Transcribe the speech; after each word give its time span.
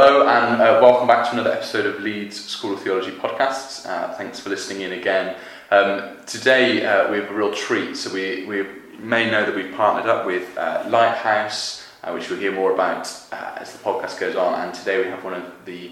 Hello 0.00 0.28
and 0.28 0.62
uh, 0.62 0.78
welcome 0.80 1.08
back 1.08 1.26
to 1.26 1.32
another 1.32 1.50
episode 1.50 1.84
of 1.84 2.00
Leeds 2.00 2.44
School 2.44 2.72
of 2.72 2.80
Theology 2.80 3.10
podcasts. 3.10 3.84
Uh, 3.84 4.14
thanks 4.14 4.38
for 4.38 4.48
listening 4.48 4.82
in 4.82 4.92
again. 4.92 5.34
Um, 5.72 6.18
today 6.24 6.86
uh, 6.86 7.10
we 7.10 7.18
have 7.18 7.28
a 7.28 7.34
real 7.34 7.52
treat. 7.52 7.96
So 7.96 8.14
we, 8.14 8.46
we 8.46 8.64
may 9.00 9.28
know 9.28 9.44
that 9.44 9.56
we've 9.56 9.74
partnered 9.74 10.08
up 10.08 10.24
with 10.24 10.56
uh, 10.56 10.84
Lighthouse, 10.86 11.84
uh, 12.04 12.12
which 12.12 12.30
we'll 12.30 12.38
hear 12.38 12.52
more 12.52 12.72
about 12.74 13.12
uh, 13.32 13.56
as 13.56 13.72
the 13.72 13.78
podcast 13.80 14.20
goes 14.20 14.36
on. 14.36 14.54
And 14.60 14.72
today 14.72 15.02
we 15.02 15.10
have 15.10 15.24
one 15.24 15.34
of 15.34 15.44
the 15.64 15.90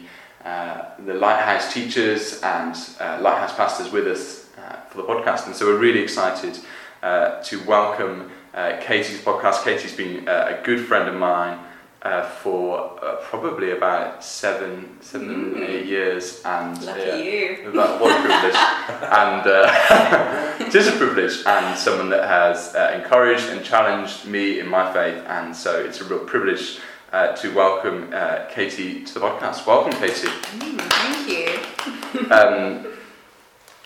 the 1.04 1.14
Lighthouse 1.14 1.74
teachers 1.74 2.40
and 2.42 2.76
Lighthouse 3.20 3.56
pastors 3.56 3.90
with 3.90 4.06
us 4.06 4.46
for 4.88 4.98
the 4.98 5.02
podcast. 5.02 5.48
And 5.48 5.56
so 5.56 5.66
we're 5.66 5.80
really 5.80 5.98
excited 5.98 6.60
to 7.02 7.64
welcome 7.66 8.30
Katie's 8.54 9.20
podcast. 9.20 9.64
Katie's 9.64 9.96
been 9.96 10.28
a 10.28 10.60
good 10.62 10.86
friend 10.86 11.08
of 11.08 11.16
mine 11.16 11.58
uh, 12.06 12.22
for 12.22 12.98
uh, 13.02 13.16
probably 13.16 13.72
about 13.72 14.22
seven, 14.22 14.96
seven, 15.00 15.54
mm. 15.54 15.68
eight 15.68 15.86
years, 15.86 16.40
and 16.44 16.80
Lucky 16.84 17.00
yeah, 17.00 17.16
you. 17.16 17.72
That, 17.72 18.00
what 18.00 18.12
a 18.12 18.22
privilege, 18.22 18.54
and 19.22 19.42
uh, 19.44 20.70
just 20.70 20.94
a 20.94 20.96
privilege, 20.96 21.42
and 21.44 21.76
someone 21.76 22.08
that 22.10 22.28
has 22.28 22.76
uh, 22.76 22.92
encouraged 22.94 23.48
and 23.48 23.64
challenged 23.64 24.24
me 24.24 24.60
in 24.60 24.68
my 24.68 24.92
faith, 24.92 25.20
and 25.26 25.54
so 25.54 25.84
it's 25.84 26.00
a 26.00 26.04
real 26.04 26.20
privilege 26.20 26.78
uh, 27.12 27.34
to 27.34 27.52
welcome 27.52 28.10
uh, 28.12 28.44
Katie 28.50 29.02
to 29.02 29.14
the 29.14 29.20
podcast. 29.20 29.66
Welcome, 29.66 29.92
Katie. 29.94 30.28
Mm, 30.28 30.80
thank 30.80 31.28
you. 31.28 32.30
um, 32.30 32.86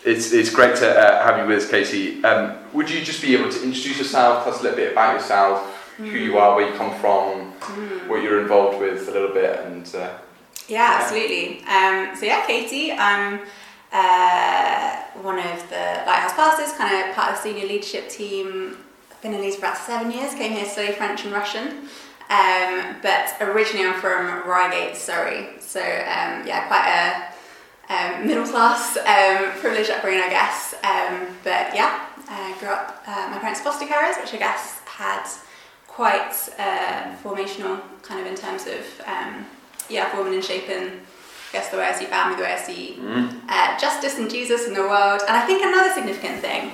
it's, 0.05 0.33
it's 0.33 0.50
great 0.50 0.77
to 0.77 0.84
have 0.84 1.39
you 1.39 1.47
with 1.47 1.64
us, 1.64 1.70
Katie. 1.70 2.23
Um, 2.25 2.59
would 2.75 2.91
you 2.91 3.02
just 3.02 3.23
be 3.23 3.34
able 3.34 3.50
to 3.50 3.62
introduce 3.62 3.98
yourself, 3.98 4.45
tell 4.45 4.52
us 4.52 4.61
a 4.61 4.62
little 4.62 4.77
bit 4.77 4.92
about 4.92 5.14
yourself? 5.14 5.80
Who 6.07 6.19
you 6.19 6.39
are, 6.39 6.57
where 6.57 6.71
you 6.71 6.77
come 6.77 6.99
from, 7.01 7.53
mm. 7.53 8.09
what 8.09 8.23
you're 8.23 8.41
involved 8.41 8.81
with 8.81 9.09
a 9.09 9.11
little 9.11 9.33
bit, 9.33 9.61
and 9.61 9.95
uh, 9.95 10.19
yeah, 10.69 10.99
absolutely. 11.01 11.61
Um, 11.65 12.15
so 12.17 12.27
yeah, 12.27 12.47
Katie, 12.47 12.93
I'm 12.93 13.41
uh, 13.92 15.03
one 15.23 15.39
of 15.39 15.69
the 15.69 16.03
Lighthouse 16.07 16.34
pastors, 16.34 16.73
kind 16.77 17.09
of 17.09 17.15
part 17.15 17.33
of 17.33 17.37
the 17.37 17.42
senior 17.42 17.67
leadership 17.67 18.09
team. 18.09 18.79
I've 19.11 19.20
been 19.20 19.34
in 19.34 19.41
Leeds 19.41 19.57
for 19.57 19.67
about 19.67 19.79
seven 19.79 20.12
years. 20.12 20.33
Came 20.34 20.53
here 20.53 20.65
to 20.65 20.70
study 20.70 20.92
French 20.92 21.25
and 21.25 21.33
Russian. 21.33 21.89
Um, 22.31 22.97
but 23.03 23.35
originally 23.41 23.89
I'm 23.89 24.01
from 24.01 24.48
Reigate, 24.48 24.97
Surrey. 24.97 25.48
So 25.59 25.81
um, 25.81 26.47
yeah, 26.47 26.69
quite 26.69 26.87
a 26.87 27.31
um, 27.92 28.27
middle 28.27 28.47
class, 28.47 28.97
um, 28.97 29.51
privileged 29.59 29.91
upbringing, 29.91 30.23
I 30.23 30.31
guess. 30.31 30.75
Um, 30.85 31.37
but 31.42 31.75
yeah, 31.75 32.07
I 32.29 32.57
grew 32.61 32.69
up. 32.69 33.03
Uh, 33.07 33.29
my 33.33 33.39
parents 33.39 33.61
foster 33.61 33.87
carers, 33.87 34.20
which 34.23 34.33
I 34.33 34.39
guess 34.39 34.81
had 34.87 35.27
quite 35.91 36.33
uh, 36.58 37.16
formational, 37.22 37.80
kind 38.02 38.20
of 38.20 38.27
in 38.27 38.36
terms 38.36 38.66
of 38.66 38.83
um, 39.06 39.44
yeah, 39.88 40.08
forming 40.10 40.34
and 40.34 40.44
shaping. 40.44 40.84
I 40.86 41.52
guess 41.52 41.69
the 41.70 41.78
way 41.78 41.84
I 41.84 41.92
see 41.92 42.05
family, 42.05 42.36
the 42.36 42.44
way 42.44 42.52
I 42.52 42.58
see 42.58 42.96
mm. 43.00 43.41
uh, 43.48 43.77
justice 43.78 44.18
and 44.18 44.30
Jesus 44.30 44.68
in 44.68 44.74
the 44.74 44.83
world. 44.83 45.20
And 45.27 45.36
I 45.36 45.44
think 45.46 45.64
another 45.64 45.92
significant 45.92 46.41
thing 46.41 46.70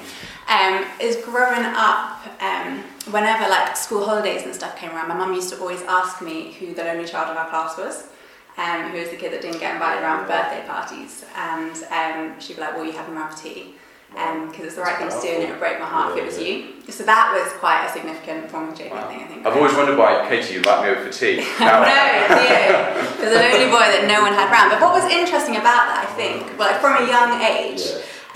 um, 0.48 0.84
is 1.00 1.16
growing 1.24 1.64
up. 1.64 2.20
Um, 2.42 2.84
whenever 3.10 3.48
like 3.48 3.74
school 3.74 4.04
holidays 4.04 4.42
and 4.44 4.54
stuff 4.54 4.76
came 4.76 4.90
around, 4.90 5.08
my 5.08 5.14
mum 5.14 5.32
used 5.32 5.48
to 5.54 5.58
always 5.60 5.80
ask 5.82 6.20
me 6.20 6.52
who 6.52 6.74
the 6.74 6.86
only 6.90 7.06
child 7.06 7.30
in 7.30 7.38
our 7.38 7.48
class 7.48 7.78
was. 7.78 8.08
Um, 8.58 8.90
who 8.90 8.98
was 8.98 9.10
the 9.10 9.16
kid 9.16 9.32
that 9.32 9.42
didn't 9.42 9.60
get 9.60 9.74
invited 9.74 10.02
around 10.02 10.26
birthday 10.26 10.64
parties, 10.66 11.26
and 11.36 11.74
um, 11.92 12.40
she'd 12.40 12.56
be 12.56 12.62
like, 12.62 12.74
"Well, 12.74 12.86
you 12.86 12.92
have 12.92 13.06
him 13.06 13.18
around 13.18 13.34
for 13.34 13.42
tea." 13.42 13.74
Because 14.10 14.60
um, 14.60 14.64
it's 14.64 14.76
the 14.76 14.82
right 14.82 14.96
thing 14.96 15.10
to 15.10 15.20
do 15.20 15.28
and 15.28 15.42
it 15.44 15.50
would 15.50 15.58
break 15.58 15.78
my 15.78 15.84
heart 15.84 16.16
yeah, 16.16 16.22
if 16.22 16.22
it 16.22 16.26
was 16.26 16.38
yeah. 16.40 16.48
you. 16.48 16.92
So 16.92 17.04
that 17.04 17.34
was 17.34 17.52
quite 17.58 17.84
a 17.84 17.90
significant 17.92 18.50
form 18.50 18.70
of 18.70 18.78
shaping 18.78 18.96
wow. 18.96 19.08
thing, 19.08 19.20
I 19.20 19.26
think. 19.26 19.44
I've 19.44 19.56
always 19.56 19.74
wondered 19.74 19.98
why, 19.98 20.24
Katie, 20.28 20.54
you 20.54 20.62
like 20.62 20.84
me 20.84 20.88
over 20.94 21.04
for 21.04 21.12
tea. 21.12 21.42
no, 21.60 21.82
Theo. 22.32 22.78
There's 23.20 23.34
an 23.34 23.44
only 23.44 23.68
boy 23.68 23.84
that 23.92 24.06
no 24.08 24.22
one 24.22 24.32
had 24.32 24.48
around. 24.48 24.70
But 24.70 24.80
what 24.80 24.94
was 24.94 25.04
interesting 25.10 25.60
about 25.60 25.90
that, 25.90 26.06
I 26.06 26.10
think, 26.14 26.46
well, 26.56 26.72
from 26.80 27.02
a 27.02 27.04
young 27.04 27.42
age, 27.42 27.82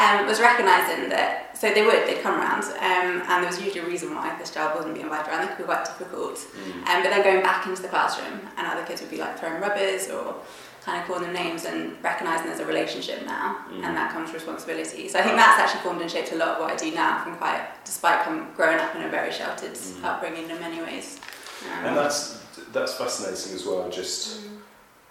um, 0.01 0.27
was 0.27 0.41
recognising 0.41 1.09
that, 1.11 1.57
so 1.57 1.73
they 1.73 1.85
would, 1.85 2.09
they'd 2.09 2.23
come 2.23 2.41
around, 2.41 2.65
um, 2.81 3.21
and 3.29 3.45
there 3.45 3.51
was 3.51 3.61
usually 3.61 3.85
a 3.85 3.87
reason 3.87 4.15
why 4.15 4.35
this 4.39 4.51
child 4.51 4.75
wasn't 4.75 4.95
being 4.95 5.07
invited 5.07 5.29
around. 5.29 5.43
They 5.43 5.49
could 5.49 5.59
be 5.59 5.65
quite 5.65 5.85
difficult. 5.85 6.37
Mm. 6.41 6.89
Um, 6.89 7.03
but 7.05 7.11
then 7.13 7.23
going 7.23 7.43
back 7.43 7.67
into 7.67 7.83
the 7.83 7.89
classroom, 7.89 8.41
and 8.57 8.67
other 8.67 8.85
kids 8.85 9.01
would 9.03 9.11
be 9.11 9.19
like 9.19 9.39
throwing 9.39 9.61
rubbers 9.61 10.09
or 10.09 10.37
kind 10.83 11.01
of 11.01 11.07
calling 11.07 11.23
them 11.23 11.33
names 11.33 11.65
and 11.65 12.03
recognizing 12.03 12.47
there's 12.47 12.61
a 12.61 12.67
relationship 12.67 13.25
now 13.27 13.65
mm. 13.71 13.85
and 13.85 13.97
that 13.97 14.13
comes 14.13 14.33
responsibility 14.33 15.09
so 15.09 15.19
i 15.19 15.23
think 15.23 15.37
that's 15.37 15.61
actually 15.61 15.81
formed 15.81 16.01
and 16.01 16.11
shaped 16.11 16.33
a 16.33 16.37
lot 16.37 16.49
of 16.49 16.61
what 16.61 16.71
i 16.71 16.77
do 16.77 16.91
now 16.95 17.23
from 17.23 17.37
quite 17.37 17.63
despite 17.85 18.25
growing 18.57 18.79
up 18.79 18.95
in 18.95 19.03
a 19.03 19.09
very 19.09 19.33
sheltered 19.33 19.73
mm. 19.73 20.05
upbringing 20.05 20.49
in 20.49 20.59
many 20.61 20.81
ways 20.81 21.21
um, 21.67 21.87
and 21.87 21.97
that's 21.97 22.43
that's 22.73 22.95
fascinating 22.95 23.55
as 23.55 23.67
well 23.67 23.91
just 23.91 24.41
mm. 24.41 24.59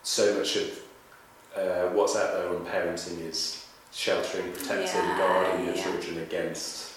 so 0.04 0.38
much 0.38 0.56
of 0.56 0.80
uh, 1.56 1.90
what's 1.94 2.16
out 2.16 2.34
there 2.34 2.50
on 2.50 2.66
parenting 2.66 3.22
is 3.22 3.66
sheltering 3.92 4.52
protecting 4.54 5.02
yeah, 5.02 5.18
guarding 5.18 5.66
your 5.66 5.76
yeah. 5.76 5.84
children 5.84 6.20
against 6.20 6.94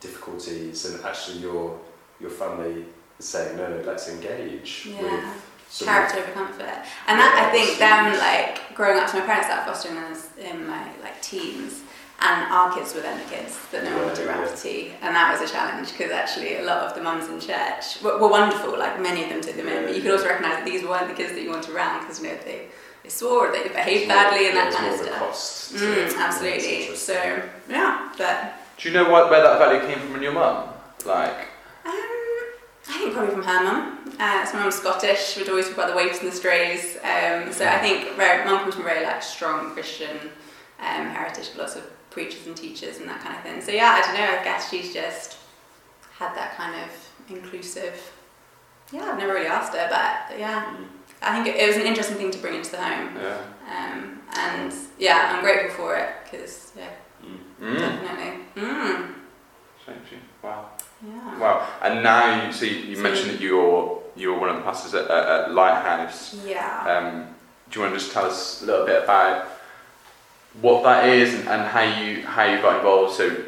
difficulties 0.00 0.84
and 0.84 1.04
actually 1.04 1.38
your 1.38 1.78
your 2.20 2.30
family 2.30 2.84
saying 3.18 3.56
no 3.56 3.82
let's 3.86 4.08
engage 4.08 4.88
yeah. 4.90 5.02
with 5.02 5.53
character 5.80 6.18
over 6.18 6.32
comfort. 6.32 6.84
And 7.08 7.18
that 7.18 7.34
I 7.34 7.50
think 7.50 7.78
them 7.78 8.18
like 8.18 8.74
growing 8.74 8.98
up 8.98 9.10
to 9.10 9.18
my 9.18 9.26
parents 9.26 9.48
that 9.48 9.66
fostering 9.66 9.98
us 9.98 10.30
in 10.38 10.66
my 10.66 10.84
like 11.02 11.20
teens 11.22 11.82
and 12.20 12.52
our 12.52 12.72
kids 12.74 12.94
were 12.94 13.00
then 13.00 13.18
the 13.18 13.24
kids 13.24 13.58
that 13.72 13.82
no 13.82 13.96
one 13.96 14.06
wanted 14.06 14.26
around 14.26 14.48
for 14.48 14.56
tea 14.56 14.92
and 15.02 15.14
that 15.14 15.32
was 15.32 15.48
a 15.48 15.52
challenge 15.52 15.90
because 15.90 16.12
actually 16.12 16.56
a 16.56 16.62
lot 16.62 16.78
of 16.78 16.94
the 16.94 17.02
mums 17.02 17.28
in 17.28 17.40
church 17.40 18.00
were, 18.02 18.18
were, 18.18 18.28
wonderful 18.28 18.78
like 18.78 19.00
many 19.00 19.24
of 19.24 19.30
them 19.30 19.40
took 19.40 19.56
them 19.56 19.68
in. 19.68 19.84
But 19.84 19.96
you 19.96 20.02
could 20.02 20.12
also 20.12 20.26
recognise 20.26 20.56
that 20.58 20.64
these 20.64 20.84
weren't 20.84 21.08
the 21.08 21.14
kids 21.14 21.32
that 21.32 21.42
you 21.42 21.50
wanted 21.50 21.74
around 21.74 22.00
because 22.00 22.22
you 22.22 22.28
know 22.28 22.36
they 22.44 22.68
they 23.02 23.08
swore 23.08 23.50
they 23.50 23.68
behaved 23.68 24.08
badly 24.08 24.48
and 24.48 24.56
that 24.56 24.72
kind 24.72 24.94
of 24.94 25.00
stuff. 25.00 25.74
mm, 25.74 26.18
absolutely. 26.18 26.94
so 26.94 27.42
yeah 27.68 28.12
but 28.16 28.54
do 28.76 28.88
you 28.88 28.94
know 28.94 29.08
what, 29.08 29.30
where 29.30 29.42
that 29.42 29.58
value 29.58 29.80
came 29.86 29.98
from 29.98 30.16
in 30.16 30.22
your 30.22 30.32
mum? 30.32 30.68
Like 31.06 31.48
I 32.94 32.98
think 32.98 33.12
probably 33.12 33.34
from 33.34 33.42
her 33.42 33.64
mum. 33.64 33.98
Uh, 34.20 34.44
so 34.44 34.54
my 34.54 34.60
mum's 34.60 34.76
Scottish, 34.76 35.36
We'd 35.36 35.48
always 35.48 35.66
talk 35.66 35.74
about 35.74 35.90
the 35.90 35.96
waifs 35.96 36.20
and 36.20 36.30
the 36.30 36.34
strays. 36.34 36.96
Um, 37.02 37.52
so 37.52 37.66
I 37.66 37.78
think 37.78 38.16
mum 38.16 38.60
comes 38.60 38.74
from 38.74 38.84
a 38.84 38.88
very 38.88 39.04
like 39.04 39.20
strong 39.20 39.72
Christian 39.72 40.16
um, 40.78 41.06
heritage, 41.08 41.50
lots 41.56 41.74
of 41.74 41.82
preachers 42.10 42.46
and 42.46 42.56
teachers 42.56 42.98
and 42.98 43.08
that 43.08 43.20
kind 43.20 43.34
of 43.34 43.42
thing. 43.42 43.60
So 43.60 43.72
yeah, 43.72 44.00
I 44.00 44.00
don't 44.00 44.14
know. 44.14 44.40
I 44.40 44.44
guess 44.44 44.70
she's 44.70 44.94
just 44.94 45.38
had 46.16 46.36
that 46.36 46.56
kind 46.56 46.80
of 46.82 47.36
inclusive. 47.36 48.12
Yeah, 48.92 49.10
I've 49.10 49.18
never 49.18 49.34
really 49.34 49.48
asked 49.48 49.74
her, 49.74 49.88
but 49.90 50.38
yeah, 50.38 50.76
mm. 50.76 50.86
I 51.20 51.34
think 51.42 51.56
it, 51.56 51.60
it, 51.60 51.66
was 51.66 51.76
an 51.76 51.86
interesting 51.86 52.16
thing 52.16 52.30
to 52.30 52.38
bring 52.38 52.54
into 52.54 52.70
the 52.70 52.82
home. 52.82 53.16
Yeah. 53.16 53.38
Um, 53.66 54.20
and 54.36 54.72
yeah, 54.98 55.32
I'm 55.34 55.42
grateful 55.42 55.86
for 55.86 55.96
it 55.96 56.10
because 56.22 56.72
yeah, 56.76 56.90
mm. 57.60 57.76
definitely. 57.76 58.44
Mm. 58.54 59.14
Thank 59.84 60.12
you. 60.12 60.18
Wow. 60.42 60.70
Yeah. 61.02 61.38
Wow. 61.38 61.68
And 61.82 62.02
now, 62.02 62.46
you, 62.46 62.52
so 62.52 62.64
you, 62.64 62.76
you 62.76 62.96
so 62.96 63.02
mentioned 63.02 63.30
that 63.32 63.40
you're 63.40 64.02
you're 64.16 64.38
one 64.38 64.48
of 64.48 64.56
the 64.56 64.62
pastors 64.62 64.94
at, 64.94 65.10
at, 65.10 65.26
at 65.28 65.52
Lighthouse. 65.52 66.36
Yeah. 66.46 66.84
Um, 66.86 67.34
do 67.70 67.80
you 67.80 67.84
want 67.84 67.94
to 67.94 68.00
just 68.00 68.12
tell 68.12 68.26
us 68.26 68.62
a 68.62 68.66
little 68.66 68.86
bit 68.86 69.02
about 69.02 69.48
what 70.60 70.84
that 70.84 71.08
is 71.08 71.34
and, 71.34 71.48
and 71.48 71.62
how 71.62 71.82
you 71.82 72.22
how 72.22 72.44
you 72.44 72.62
got 72.62 72.76
involved? 72.76 73.14
So 73.14 73.44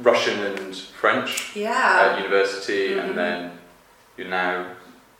Russian 0.00 0.38
and 0.40 0.74
French. 0.74 1.54
Yeah. 1.54 2.12
At 2.14 2.22
university, 2.22 2.90
mm-hmm. 2.90 3.10
and 3.10 3.18
then 3.18 3.58
you're 4.16 4.28
now 4.28 4.72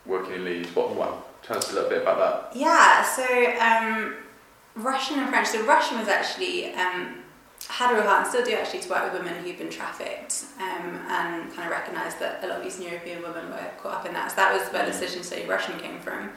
working 0.07 0.35
in 0.35 0.45
Leeds. 0.45 0.75
What? 0.75 0.95
Well, 0.95 1.25
tell 1.43 1.59
us 1.59 1.71
a 1.71 1.75
little 1.75 1.91
bit 1.91 2.03
about 2.03 2.19
that. 2.53 2.59
Yeah. 2.59 3.03
So 3.05 3.25
um, 3.61 4.15
Russian 4.75 5.19
and 5.19 5.29
French. 5.29 5.49
So 5.49 5.65
Russian 5.65 5.99
was 5.99 6.09
actually. 6.09 6.75
Um, 6.75 7.23
had 7.69 7.93
a 7.93 7.95
real 7.95 8.05
heart 8.05 8.23
and 8.23 8.29
still 8.29 8.45
do 8.45 8.53
actually 8.55 8.81
to 8.81 8.89
work 8.89 9.13
with 9.13 9.23
women 9.23 9.43
who've 9.45 9.59
been 9.59 9.71
trafficked 9.71 10.47
um, 10.59 11.01
and 11.09 11.53
kind 11.53 11.65
of 11.65 11.71
recognise 11.71 12.15
that 12.17 12.43
a 12.43 12.47
lot 12.47 12.61
of 12.61 12.67
Eastern 12.67 12.87
European 12.87 13.23
women 13.23 13.51
were 13.51 13.71
caught 13.81 13.95
up 13.95 14.07
in 14.07 14.15
that. 14.15 14.31
So 14.31 14.37
that 14.37 14.59
was 14.59 14.67
where 14.73 14.87
the 14.87 14.93
decision 14.93 15.21
to 15.21 15.27
study 15.27 15.45
Russian 15.45 15.79
came 15.79 16.01
from. 16.01 16.31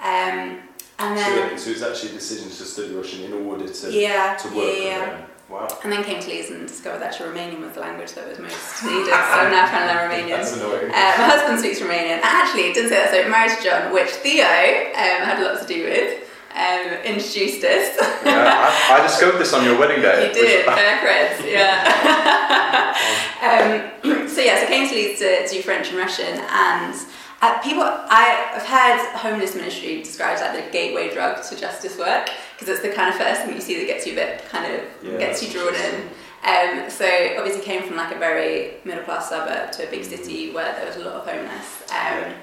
Um, 0.00 0.62
and 1.00 1.16
then, 1.16 1.56
so, 1.58 1.64
so 1.64 1.70
it 1.70 1.74
was 1.74 1.82
actually 1.82 2.10
a 2.10 2.14
decision 2.14 2.48
to 2.48 2.64
study 2.64 2.94
Russian 2.94 3.24
in 3.24 3.46
order 3.46 3.68
to, 3.68 3.92
yeah, 3.92 4.36
to 4.36 4.48
work 4.48 4.56
yeah, 4.56 4.82
yeah. 4.82 5.00
with 5.00 5.18
them. 5.18 5.30
Wow. 5.48 5.68
And 5.82 5.92
then 5.92 6.04
came 6.04 6.20
to 6.20 6.28
Leeds 6.28 6.50
and 6.50 6.66
discovered 6.66 6.98
that 6.98 7.14
actually 7.14 7.30
Romanian 7.30 7.60
was 7.60 7.72
the 7.72 7.80
language 7.80 8.12
that 8.12 8.28
was 8.28 8.38
most 8.38 8.84
needed. 8.84 9.06
so 9.06 9.14
I'm 9.14 9.50
now 9.50 9.66
trying 9.68 9.88
to 9.88 9.94
learn 9.94 10.10
Romanian. 10.10 10.36
That's 10.36 10.56
annoying. 10.56 10.90
Uh, 10.90 11.12
my 11.16 11.24
husband 11.24 11.58
speaks 11.60 11.80
Romanian. 11.80 12.20
Actually, 12.22 12.72
didn't 12.72 12.90
say 12.90 12.96
that. 12.96 13.10
So 13.10 13.28
married 13.30 13.56
to 13.56 13.64
John, 13.64 13.92
which 13.92 14.10
Theo 14.10 14.44
um, 14.44 15.20
had 15.24 15.40
a 15.40 15.44
lot 15.44 15.60
to 15.60 15.66
do 15.66 15.84
with 15.84 16.27
um, 16.58 16.92
introduced 17.04 17.62
us. 17.62 17.96
yeah, 18.24 18.66
I, 18.90 18.98
I, 18.98 19.02
discovered 19.02 19.38
this 19.38 19.54
on 19.54 19.64
your 19.64 19.78
wedding 19.78 20.02
day. 20.02 20.28
You 20.28 20.34
did, 20.34 20.64
fair 20.66 20.98
yeah. 21.46 22.94
um, 24.02 24.28
so 24.28 24.40
yeah, 24.40 24.58
so 24.58 24.64
I 24.64 24.66
came 24.66 24.88
to 24.88 24.94
Leeds 24.94 25.20
to, 25.20 25.48
do 25.48 25.62
French 25.62 25.88
and 25.90 25.98
Russian, 25.98 26.40
and 26.50 26.94
uh, 27.40 27.58
people, 27.60 27.84
I, 27.84 28.50
have 28.54 28.66
heard 28.66 28.98
homeless 29.16 29.54
ministry 29.54 30.02
described 30.02 30.42
as 30.42 30.54
like 30.54 30.66
the 30.66 30.70
gateway 30.72 31.14
drug 31.14 31.44
to 31.44 31.56
justice 31.56 31.96
work 31.96 32.28
because 32.54 32.68
it's 32.68 32.82
the 32.82 32.90
kind 32.90 33.08
of 33.08 33.14
first 33.14 33.42
thing 33.42 33.54
you 33.54 33.60
see 33.60 33.78
that 33.78 33.86
gets 33.86 34.04
you 34.06 34.14
a 34.14 34.16
bit 34.16 34.44
kind 34.48 34.74
of 34.74 34.80
yeah, 35.02 35.18
gets 35.18 35.42
you 35.42 35.52
drawn 35.52 35.74
in. 35.74 36.08
Um, 36.42 36.90
so 36.90 37.06
obviously 37.36 37.62
came 37.62 37.82
from 37.84 37.96
like 37.96 38.14
a 38.14 38.18
very 38.18 38.74
middle 38.84 39.04
class 39.04 39.28
suburb 39.28 39.70
to 39.72 39.86
a 39.86 39.90
big 39.90 40.04
city 40.04 40.52
where 40.52 40.72
there 40.74 40.86
was 40.86 40.96
a 40.96 41.00
lot 41.00 41.14
of 41.14 41.26
homeless, 41.26 41.82
um, 41.92 42.34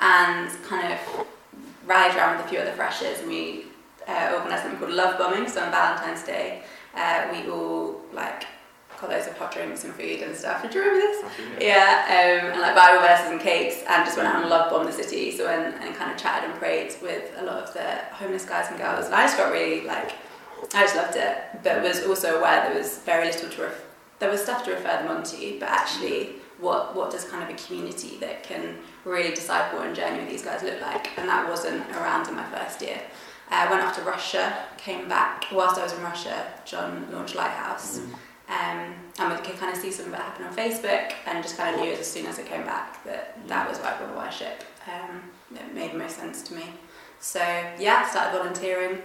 and 0.00 0.64
kind 0.64 0.92
of 0.92 1.26
rallied 1.88 2.16
around 2.16 2.36
with 2.36 2.46
a 2.46 2.48
few 2.48 2.58
other 2.58 2.72
freshers 2.72 3.18
and 3.20 3.28
we 3.28 3.64
uh, 4.06 4.32
organised 4.34 4.62
something 4.62 4.78
called 4.78 4.92
Love 4.92 5.18
Bombing. 5.18 5.48
So 5.48 5.62
on 5.62 5.70
Valentine's 5.70 6.22
Day, 6.22 6.62
uh, 6.94 7.28
we 7.32 7.50
all 7.50 8.00
like 8.12 8.46
got 9.00 9.10
loads 9.10 9.26
of 9.26 9.38
hot 9.38 9.52
drinks 9.52 9.84
and 9.84 9.94
food 9.94 10.22
and 10.22 10.34
stuff. 10.36 10.62
Did 10.62 10.74
you 10.74 10.80
remember 10.80 11.00
this? 11.06 11.24
Yeah, 11.60 12.42
um, 12.42 12.52
and 12.52 12.60
like 12.60 12.74
Bible 12.74 13.00
verses 13.00 13.30
and 13.30 13.40
cakes, 13.40 13.82
and 13.88 14.04
just 14.04 14.16
went 14.16 14.28
out 14.28 14.40
and 14.40 14.50
love 14.50 14.70
bombed 14.70 14.88
the 14.88 14.92
city. 14.92 15.36
So 15.36 15.48
and, 15.48 15.74
and 15.82 15.94
kind 15.94 16.10
of 16.10 16.16
chatted 16.16 16.50
and 16.50 16.58
prayed 16.58 16.94
with 17.00 17.32
a 17.36 17.44
lot 17.44 17.62
of 17.62 17.72
the 17.74 17.88
homeless 18.12 18.44
guys 18.44 18.68
and 18.70 18.78
girls, 18.78 19.06
and 19.06 19.14
I 19.14 19.24
just 19.24 19.36
got 19.36 19.52
really 19.52 19.86
like, 19.86 20.12
I 20.74 20.82
just 20.82 20.96
loved 20.96 21.16
it. 21.16 21.36
But 21.62 21.82
was 21.82 22.04
also 22.06 22.38
aware 22.38 22.68
there 22.68 22.78
was 22.78 22.98
very 22.98 23.26
little 23.26 23.48
to 23.50 23.62
ref- 23.62 23.84
there 24.18 24.30
was 24.30 24.42
stuff 24.42 24.64
to 24.64 24.72
refer 24.72 24.96
them 25.02 25.08
on 25.08 25.22
to, 25.22 25.56
but 25.60 25.68
actually. 25.68 26.30
What, 26.60 26.96
what 26.96 27.12
does 27.12 27.22
kind 27.22 27.44
of 27.44 27.50
a 27.50 27.66
community 27.66 28.16
that 28.16 28.42
can 28.42 28.78
really 29.08 29.34
disciple 29.34 29.80
and 29.80 29.94
journey 29.94 30.24
these 30.28 30.42
guys 30.42 30.62
look 30.62 30.80
like? 30.80 31.16
And 31.18 31.28
that 31.28 31.48
wasn't 31.48 31.88
around 31.92 32.28
in 32.28 32.36
my 32.36 32.44
first 32.44 32.82
year. 32.82 33.00
I 33.50 33.66
uh, 33.66 33.70
went 33.70 33.82
off 33.82 33.96
to 33.96 34.02
Russia, 34.02 34.66
came 34.76 35.08
back. 35.08 35.46
Whilst 35.50 35.78
I 35.78 35.82
was 35.82 35.92
in 35.94 36.02
Russia, 36.02 36.46
John 36.64 37.08
launched 37.10 37.34
Lighthouse. 37.34 37.98
Mm. 37.98 38.14
Um, 38.48 38.94
and 39.18 39.30
we 39.30 39.44
could 39.44 39.58
kind 39.58 39.74
of 39.74 39.80
see 39.80 39.90
some 39.90 40.06
of 40.06 40.14
it 40.14 40.20
happen 40.20 40.46
on 40.46 40.54
Facebook 40.54 41.12
and 41.26 41.42
just 41.42 41.56
kind 41.56 41.74
of 41.74 41.82
knew 41.82 41.92
as 41.92 42.10
soon 42.10 42.26
as 42.26 42.38
I 42.38 42.42
came 42.42 42.64
back 42.64 43.04
that 43.04 43.46
that 43.46 43.68
was 43.68 43.78
White 43.78 44.00
River 44.00 44.16
Worship. 44.16 44.64
Um, 44.86 45.22
it 45.54 45.74
made 45.74 45.94
most 45.94 46.16
sense 46.16 46.42
to 46.42 46.54
me. 46.54 46.64
So 47.20 47.40
yeah, 47.78 48.08
started 48.08 48.38
volunteering, 48.38 49.02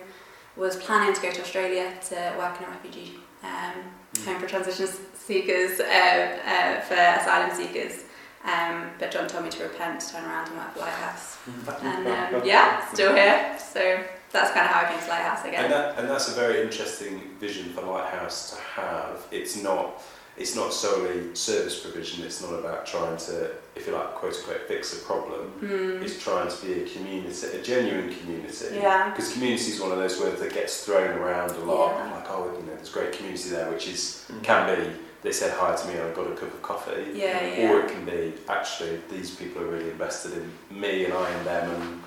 was 0.56 0.78
planning 0.78 1.14
to 1.14 1.22
go 1.22 1.32
to 1.32 1.42
Australia 1.42 1.92
to 2.10 2.36
work 2.38 2.58
in 2.60 2.68
a 2.68 2.70
refugee 2.70 3.16
um, 3.44 3.74
mm. 4.14 4.26
home 4.26 4.40
for 4.40 4.48
transition 4.48 4.88
seekers, 5.14 5.80
uh, 5.80 6.40
uh, 6.46 6.82
for 6.82 6.94
asylum 6.94 7.56
seekers. 7.56 8.06
Um, 8.44 8.90
but 9.00 9.12
John 9.12 9.28
told 9.28 9.46
me 9.46 9.50
to 9.52 9.64
repent, 9.64 10.02
turn 10.12 10.26
around 10.26 10.50
and 10.50 10.58
work 10.58 10.74
for 10.74 10.80
Lighthouse. 10.80 11.38
and 11.82 12.08
um, 12.36 12.46
yeah, 12.46 12.86
still 12.92 13.16
here. 13.16 13.58
So 13.58 14.04
that's 14.32 14.52
kind 14.52 14.66
of 14.66 14.72
how 14.72 14.86
I 14.86 14.92
came 14.92 15.00
to 15.00 15.10
Lighthouse 15.10 15.46
again. 15.46 15.64
And, 15.66 15.74
that, 15.74 16.00
and 16.00 16.10
that's 16.10 16.28
a 16.28 16.34
very 16.34 16.62
interesting 16.62 17.22
vision 17.40 17.72
for 17.72 17.82
Lighthouse 17.82 18.52
to 18.52 18.62
have. 18.62 19.26
It's 19.32 19.62
not 19.62 20.04
it's 20.36 20.56
not 20.56 20.74
solely 20.74 21.36
service 21.36 21.80
provision. 21.80 22.26
It's 22.26 22.42
not 22.42 22.54
about 22.54 22.88
trying 22.88 23.18
to, 23.18 23.52
if 23.76 23.86
you 23.86 23.94
like, 23.94 24.16
quote 24.16 24.36
unquote, 24.36 24.68
fix 24.68 25.00
a 25.00 25.06
problem. 25.06 25.54
Mm. 25.62 26.02
It's 26.02 26.22
trying 26.22 26.50
to 26.50 26.66
be 26.66 26.82
a 26.82 26.90
community, 26.90 27.48
a 27.56 27.62
genuine 27.62 28.14
community. 28.16 28.76
Yeah. 28.76 29.12
Because 29.12 29.32
community 29.34 29.72
is 29.72 29.80
one 29.80 29.92
of 29.92 30.00
those 30.00 30.20
words 30.20 30.42
that 30.42 30.52
gets 30.52 30.86
thrown 30.86 31.20
around 31.20 31.52
a 31.52 31.60
lot. 31.60 31.96
Yeah. 31.96 32.16
Like, 32.16 32.32
oh, 32.32 32.52
you 32.60 32.66
know, 32.66 32.76
there's 32.76 32.90
great 32.90 33.12
community 33.12 33.50
there, 33.50 33.70
which 33.70 33.88
is 33.88 34.26
mm. 34.32 34.44
can 34.44 34.76
be. 34.76 34.92
They 35.24 35.32
said 35.32 35.58
hi 35.58 35.76
to 35.76 35.88
me 35.88 35.94
and 35.94 36.04
I 36.04 36.14
got 36.14 36.30
a 36.30 36.36
cup 36.36 36.54
of 36.54 36.62
coffee. 36.62 37.12
Yeah, 37.14 37.42
yeah. 37.46 37.72
Or 37.72 37.82
it 37.82 37.90
can 37.90 38.06
be 38.06 38.34
actually 38.50 39.00
these 39.10 39.34
people 39.36 39.62
are 39.62 39.68
really 39.68 39.90
invested 39.90 40.34
in 40.34 40.80
me 40.80 41.06
and 41.06 41.14
I 41.14 41.38
in 41.38 41.46
them 41.46 41.82
and 41.82 42.04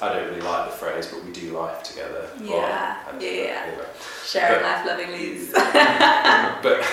I 0.00 0.12
don't 0.12 0.28
really 0.28 0.40
like 0.40 0.70
the 0.70 0.76
phrase, 0.76 1.06
but 1.08 1.24
we 1.24 1.32
do 1.32 1.56
life 1.56 1.82
together. 1.82 2.28
Yeah, 2.40 2.98
yeah, 3.18 3.30
yeah. 3.30 3.62
Anyway. 3.66 3.86
Sharing 4.24 4.62
life 4.62 4.86
lovingly. 4.86 5.46
but 6.62 6.84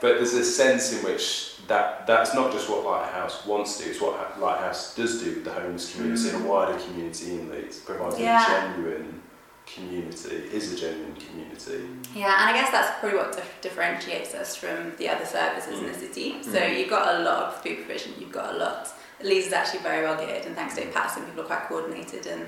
but 0.00 0.18
there's 0.18 0.34
a 0.34 0.44
sense 0.44 0.92
in 0.92 1.04
which 1.04 1.56
that 1.68 2.06
that's 2.06 2.34
not 2.34 2.52
just 2.52 2.70
what 2.70 2.84
Lighthouse 2.84 3.44
wants 3.44 3.78
to 3.78 3.84
do; 3.84 3.90
it's 3.90 4.00
what 4.00 4.40
Lighthouse 4.40 4.94
does 4.94 5.22
do 5.22 5.34
with 5.34 5.44
the 5.44 5.52
homeless 5.52 5.94
community 5.94 6.28
mm. 6.28 6.34
and 6.36 6.44
a 6.44 6.48
wider 6.48 6.78
community 6.78 7.32
in 7.32 7.50
Leeds, 7.50 7.78
providing 7.78 8.20
yeah. 8.20 8.46
genuine 8.46 9.20
community 9.66 10.36
is 10.52 10.72
a 10.72 10.76
genuine 10.76 11.16
community. 11.16 11.88
Yeah, 12.14 12.40
and 12.40 12.50
I 12.50 12.52
guess 12.52 12.70
that's 12.70 12.98
probably 13.00 13.18
what 13.18 13.32
dif- 13.36 13.60
differentiates 13.60 14.34
us 14.34 14.56
from 14.56 14.92
the 14.96 15.08
other 15.08 15.26
services 15.26 15.74
mm. 15.74 15.80
in 15.80 15.92
the 15.92 15.98
city. 15.98 16.42
So 16.42 16.58
mm. 16.58 16.78
you've 16.78 16.90
got 16.90 17.16
a 17.16 17.24
lot 17.24 17.44
of 17.44 17.62
food 17.62 17.78
provision, 17.78 18.12
you've 18.18 18.32
got 18.32 18.54
a 18.54 18.56
lot 18.58 18.88
Leeds 19.22 19.46
is 19.46 19.52
actually 19.52 19.80
very 19.80 20.04
well 20.04 20.16
geared, 20.16 20.44
and 20.44 20.54
thanks 20.54 20.74
to 20.76 20.82
Patterson, 20.86 21.24
people 21.24 21.42
are 21.42 21.46
quite 21.46 21.62
coordinated 21.68 22.26
and 22.26 22.46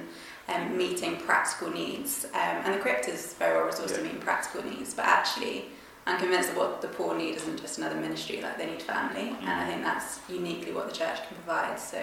um, 0.49 0.77
meeting 0.77 1.17
practical 1.17 1.71
needs. 1.71 2.27
Um, 2.35 2.63
and 2.65 2.75
the 2.75 2.79
crypt 2.79 3.09
is 3.09 3.35
very 3.35 3.57
well 3.57 3.71
resourced 3.71 3.91
yeah. 3.91 3.97
to 3.97 4.03
meeting 4.03 4.21
practical 4.21 4.63
needs, 4.71 4.93
but 4.93 5.07
actually, 5.07 5.67
I'm 6.07 6.19
convinced 6.19 6.51
that 6.51 6.59
what 6.59 6.83
the 6.83 6.89
poor 6.89 7.17
need 7.17 7.37
isn't 7.37 7.61
just 7.61 7.79
another 7.79 7.97
ministry, 7.97 8.43
like 8.43 8.59
they 8.59 8.67
need 8.67 8.83
family, 8.83 9.31
mm. 9.31 9.43
and 9.43 9.51
I 9.51 9.67
think 9.67 9.83
that's 9.83 10.21
uniquely 10.29 10.73
what 10.73 10.89
the 10.89 10.95
church 10.95 11.17
can 11.27 11.37
provide. 11.37 11.81
So, 11.81 11.99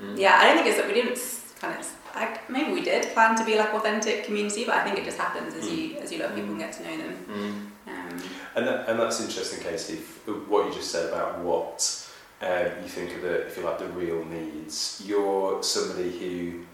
mm. 0.00 0.18
yeah, 0.18 0.38
I 0.40 0.46
don't 0.46 0.56
think 0.56 0.68
it's 0.68 0.78
that 0.78 0.88
we 0.88 0.94
didn't 0.94 1.18
kind 1.58 1.78
of. 1.78 1.96
I, 2.14 2.38
maybe 2.48 2.72
we 2.72 2.82
did 2.82 3.12
plan 3.12 3.36
to 3.36 3.44
be 3.44 3.56
like 3.56 3.72
authentic 3.74 4.24
community, 4.24 4.64
but 4.64 4.74
I 4.74 4.84
think 4.84 4.98
it 4.98 5.04
just 5.04 5.18
happens 5.18 5.54
as 5.54 5.64
mm. 5.66 5.76
you 5.76 5.96
as 5.98 6.12
you 6.12 6.18
love 6.18 6.34
people 6.34 6.50
and 6.50 6.58
get 6.58 6.72
to 6.74 6.82
know 6.82 6.96
them. 6.96 7.14
Mm. 7.28 7.92
Um, 7.92 8.22
and 8.56 8.66
that, 8.66 8.88
and 8.88 8.98
that's 8.98 9.20
interesting, 9.20 9.60
Katie. 9.60 9.96
What 10.48 10.66
you 10.66 10.74
just 10.74 10.90
said 10.90 11.08
about 11.08 11.40
what 11.40 12.08
um, 12.40 12.66
you 12.82 12.88
think 12.88 13.14
of 13.14 13.22
the, 13.22 13.46
if 13.46 13.56
you 13.56 13.64
like, 13.64 13.78
the 13.78 13.86
real 13.88 14.24
needs. 14.24 15.02
You're 15.04 15.62
somebody 15.62 16.16
who 16.18 16.64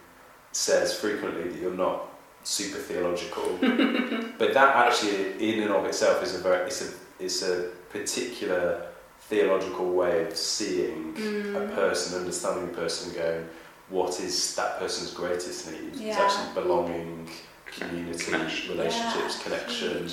says 0.52 0.94
frequently 0.94 1.48
that 1.48 1.60
you're 1.60 1.74
not 1.74 2.08
super 2.42 2.78
theological, 2.78 3.56
but 4.38 4.54
that 4.54 4.76
actually, 4.76 5.32
in 5.38 5.62
and 5.62 5.72
of 5.72 5.84
itself, 5.86 6.22
is 6.22 6.34
a 6.34 6.38
very, 6.38 6.66
it's 6.66 6.82
a, 6.82 6.92
it's 7.18 7.42
a 7.42 7.70
particular 7.90 8.86
theological 9.20 9.90
way 9.90 10.26
of 10.26 10.36
seeing 10.36 11.14
mm. 11.14 11.56
a 11.56 11.74
person, 11.74 12.18
understanding 12.18 12.68
a 12.68 12.76
person, 12.76 13.14
going, 13.14 13.48
what 13.88 14.20
is 14.20 14.54
that 14.56 14.78
person's 14.78 15.12
greatest 15.12 15.70
need? 15.70 15.96
Yeah. 15.96 16.08
It's 16.08 16.18
actually 16.18 16.62
belonging, 16.62 17.28
community, 17.66 18.24
connection. 18.24 18.76
relationships, 18.76 19.38
yeah. 19.38 19.42
connection. 19.42 20.08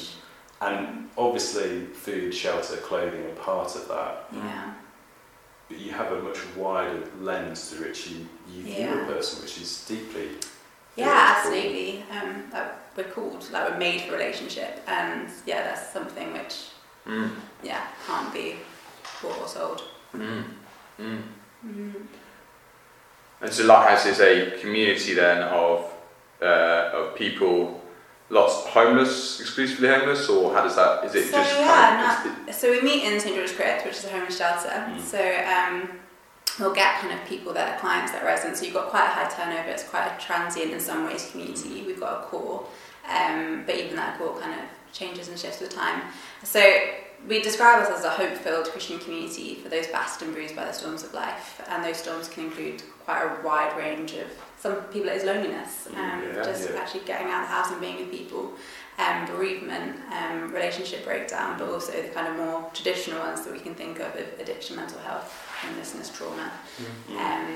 And 0.62 1.10
obviously, 1.18 1.86
food, 1.86 2.34
shelter, 2.34 2.78
clothing 2.78 3.26
are 3.26 3.36
part 3.36 3.76
of 3.76 3.88
that. 3.88 4.28
Yeah 4.34 4.74
but 5.72 5.80
you 5.80 5.92
have 5.92 6.12
a 6.12 6.22
much 6.22 6.38
wider 6.56 7.04
lens 7.22 7.70
through 7.70 7.88
which 7.88 8.10
you, 8.10 8.28
you 8.54 8.64
view 8.64 8.74
yeah. 8.74 9.04
a 9.04 9.06
person, 9.06 9.42
which 9.42 9.62
is 9.62 9.86
deeply. 9.88 10.30
Yeah, 10.98 11.36
absolutely. 11.38 12.04
Um, 12.12 12.44
we're 12.98 13.06
called, 13.06 13.50
like 13.52 13.70
we're 13.70 13.78
made 13.78 14.02
for 14.02 14.14
relationship, 14.14 14.84
and 14.88 15.30
yeah, 15.46 15.64
that's 15.64 15.94
something 15.94 16.34
which, 16.34 16.68
mm. 17.08 17.32
yeah, 17.64 17.88
can't 18.06 18.34
be 18.34 18.58
bought 19.22 19.40
or 19.40 19.48
sold. 19.48 19.84
Mm. 20.14 20.44
Mm. 21.00 21.22
Mm. 21.66 21.94
And 23.42 23.52
so 23.52 23.66
Lighthouse 23.66 24.06
is 24.06 24.20
a 24.20 24.60
community 24.60 25.14
then 25.14 25.44
of 25.44 25.92
uh, 26.42 26.92
of 26.94 27.16
people 27.16 27.82
lots 28.30 28.66
homeless, 28.68 29.40
exclusively 29.40 29.90
homeless, 29.90 30.30
or 30.30 30.54
how 30.54 30.64
does 30.64 30.76
that? 30.76 31.04
Is 31.06 31.16
it 31.16 31.26
so, 31.26 31.38
just? 31.38 31.60
Yeah, 31.60 32.24
kind 32.24 32.50
of, 32.50 32.56
so 32.56 32.72
we 32.72 32.82
meet 32.82 33.04
in 33.04 33.20
St 33.20 33.36
George's 33.36 33.56
Crypt, 33.56 33.86
which 33.86 33.96
is 33.96 34.06
a 34.06 34.10
homeless 34.10 34.38
shelter. 34.38 34.70
Mm. 34.70 35.00
So 35.00 35.20
um, 35.20 36.00
we'll 36.60 36.74
get 36.74 37.00
kind 37.02 37.14
of 37.14 37.28
people 37.28 37.54
that 37.54 37.76
are 37.76 37.80
clients 37.80 38.12
that 38.14 38.24
are 38.24 38.26
residents. 38.26 38.60
So 38.60 38.66
you've 38.66 38.74
got 38.74 38.90
quite 38.90 39.06
a 39.06 39.10
high 39.10 39.30
turnover. 39.30 39.70
It's 39.70 39.88
quite 39.88 40.08
a 40.08 40.20
transient 40.20 40.72
in 40.72 40.80
some 40.80 41.06
ways 41.06 41.30
community. 41.32 41.84
We've 41.86 42.00
got 42.00 42.24
a 42.24 42.26
core, 42.28 42.66
um, 43.10 43.64
but 43.66 43.76
even 43.76 43.96
that 43.98 44.18
core 44.18 44.40
kind 44.40 44.54
of 44.54 44.66
changes 44.94 45.28
and 45.28 45.38
shifts 45.38 45.60
with 45.60 45.74
time. 45.74 46.02
So 46.44 46.62
we 47.28 47.42
describe 47.42 47.82
us 47.84 47.90
as 47.90 48.04
a 48.04 48.10
hope-filled 48.10 48.68
Christian 48.68 49.00
community 49.00 49.56
for 49.56 49.70
those 49.70 49.88
battered 49.88 50.28
and 50.28 50.34
bruised 50.34 50.56
by 50.56 50.66
the 50.66 50.74
storms 50.74 51.04
of 51.04 51.14
life, 51.14 51.62
and 51.70 51.84
those 51.84 51.98
storms 51.98 52.28
can 52.28 52.46
include 52.46 52.84
quite 53.06 53.24
a 53.24 53.46
wide 53.46 53.76
range 53.78 54.14
of 54.14 54.28
some 54.60 54.76
people 54.94 55.10
it 55.10 55.18
is 55.18 55.24
loneliness, 55.24 55.88
um, 55.88 55.96
yeah, 55.96 56.44
just 56.44 56.70
yeah. 56.70 56.80
actually 56.80 57.02
getting 57.02 57.28
out 57.28 57.42
of 57.42 57.50
the 57.50 57.54
house 57.56 57.72
and 57.72 57.82
being 57.82 57.98
with 57.98 58.12
people, 58.12 58.54
um, 59.00 59.26
bereavement, 59.26 60.00
um, 60.12 60.52
relationship 60.54 61.04
breakdown, 61.04 61.58
but 61.58 61.68
also 61.68 61.92
the 62.00 62.10
kind 62.10 62.28
of 62.28 62.36
more 62.36 62.70
traditional 62.72 63.20
ones 63.20 63.44
that 63.44 63.52
we 63.52 63.60
can 63.60 63.74
think 63.74 64.00
of, 64.00 64.16
of 64.16 64.40
addiction, 64.40 64.76
mental 64.76 65.00
health, 65.00 65.34
homelessness, 65.62 66.16
trauma, 66.16 66.52
mm-hmm. 66.78 67.18
um, 67.18 67.56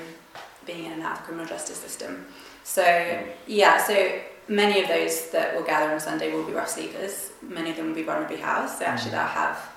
being 0.66 0.86
in 0.86 0.94
and 0.94 1.04
out 1.04 1.12
of 1.12 1.18
the 1.20 1.24
criminal 1.26 1.46
justice 1.46 1.78
system. 1.78 2.26
So 2.64 2.84
mm. 2.84 3.28
yeah, 3.46 3.78
so 3.86 4.20
many 4.48 4.82
of 4.82 4.88
those 4.88 5.30
that 5.32 5.56
will 5.56 5.64
gather 5.64 5.92
on 5.94 6.00
Sunday 6.00 6.34
will 6.34 6.44
be 6.44 6.54
rough 6.54 6.70
sleepers. 6.70 7.32
Many 7.42 7.72
of 7.72 7.78
them 7.78 7.88
will 7.88 7.96
be 7.96 8.04
vulnerably 8.04 8.40
housed. 8.40 8.80
So 8.80 8.86
actually, 8.86 9.12
mm. 9.12 9.14
they'll 9.14 9.22
have 9.22 9.70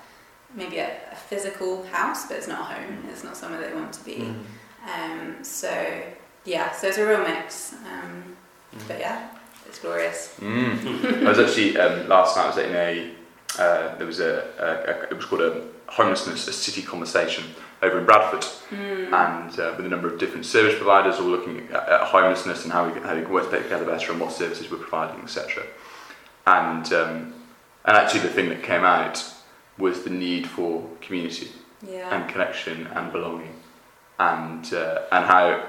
maybe 0.55 0.77
a, 0.77 0.91
a, 1.11 1.15
physical 1.15 1.83
house, 1.87 2.27
but 2.27 2.37
it's 2.37 2.47
not 2.47 2.61
a 2.61 2.73
home. 2.73 3.05
It's 3.09 3.23
not 3.23 3.37
somewhere 3.37 3.61
they 3.61 3.73
want 3.73 3.93
to 3.93 4.05
be. 4.05 4.17
Mm. 4.17 4.43
Um, 4.87 5.43
so 5.43 6.01
yeah, 6.45 6.71
so 6.71 6.87
it's 6.87 6.97
a 6.97 7.05
real 7.05 7.19
mix. 7.19 7.73
Um, 7.73 8.35
mm. 8.75 8.87
But 8.87 8.99
yeah, 8.99 9.29
it's 9.67 9.79
glorious. 9.79 10.35
Mm. 10.39 11.25
I 11.25 11.29
was 11.29 11.39
actually 11.39 11.77
um, 11.77 12.07
last 12.07 12.35
night. 12.35 12.45
I 12.45 12.47
was 12.47 12.57
in 12.57 12.75
a 12.75 13.11
uh, 13.59 13.95
there 13.97 14.07
was 14.07 14.19
a, 14.19 14.47
a, 14.57 14.91
a, 14.91 15.03
it 15.11 15.15
was 15.15 15.25
called 15.25 15.41
a 15.41 15.63
homelessness 15.87 16.47
a 16.47 16.53
city 16.53 16.81
conversation 16.81 17.43
over 17.81 17.99
in 17.99 18.05
Bradford, 18.05 18.41
mm. 18.69 19.11
and 19.11 19.59
uh, 19.59 19.73
with 19.75 19.85
a 19.85 19.89
number 19.89 20.07
of 20.07 20.19
different 20.19 20.45
service 20.45 20.75
providers 20.75 21.19
all 21.19 21.27
looking 21.27 21.67
at, 21.67 21.89
at 21.89 22.01
homelessness 22.01 22.63
and 22.63 22.71
how 22.71 22.89
we 22.89 22.99
how 23.01 23.15
we 23.15 23.21
can 23.21 23.31
work 23.31 23.51
together 23.51 23.85
better 23.85 24.11
and 24.11 24.21
what 24.21 24.31
services 24.31 24.71
we're 24.71 24.77
providing, 24.77 25.21
etc. 25.21 25.65
And 26.47 26.91
um, 26.93 27.33
and 27.85 27.97
actually 27.97 28.21
the 28.21 28.29
thing 28.29 28.49
that 28.49 28.63
came 28.63 28.83
out 28.83 29.23
was 29.77 30.03
the 30.03 30.09
need 30.09 30.47
for 30.47 30.87
community 31.01 31.51
yeah. 31.87 32.15
and 32.15 32.29
connection 32.29 32.87
and 32.87 33.11
belonging, 33.11 33.55
and 34.19 34.73
uh, 34.73 35.01
and 35.11 35.25
how 35.25 35.67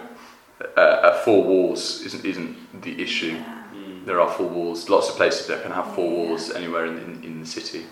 uh, 0.77 1.19
four 1.25 1.43
walls 1.45 2.03
isn't 2.03 2.25
isn't 2.25 2.83
the 2.83 3.03
issue. 3.03 3.33
Yeah. 3.33 3.60
There 4.05 4.21
are 4.21 4.31
four 4.31 4.49
walls. 4.49 4.89
Lots 4.89 5.09
of 5.11 5.17
places 5.17 5.47
that 5.49 5.63
can 5.63 5.73
have 5.73 5.95
four 5.95 6.09
walls 6.11 6.51
anywhere 6.51 6.87
in, 6.87 6.99
in, 6.99 7.25
in 7.25 7.41
the 7.41 7.47
city. 7.47 7.87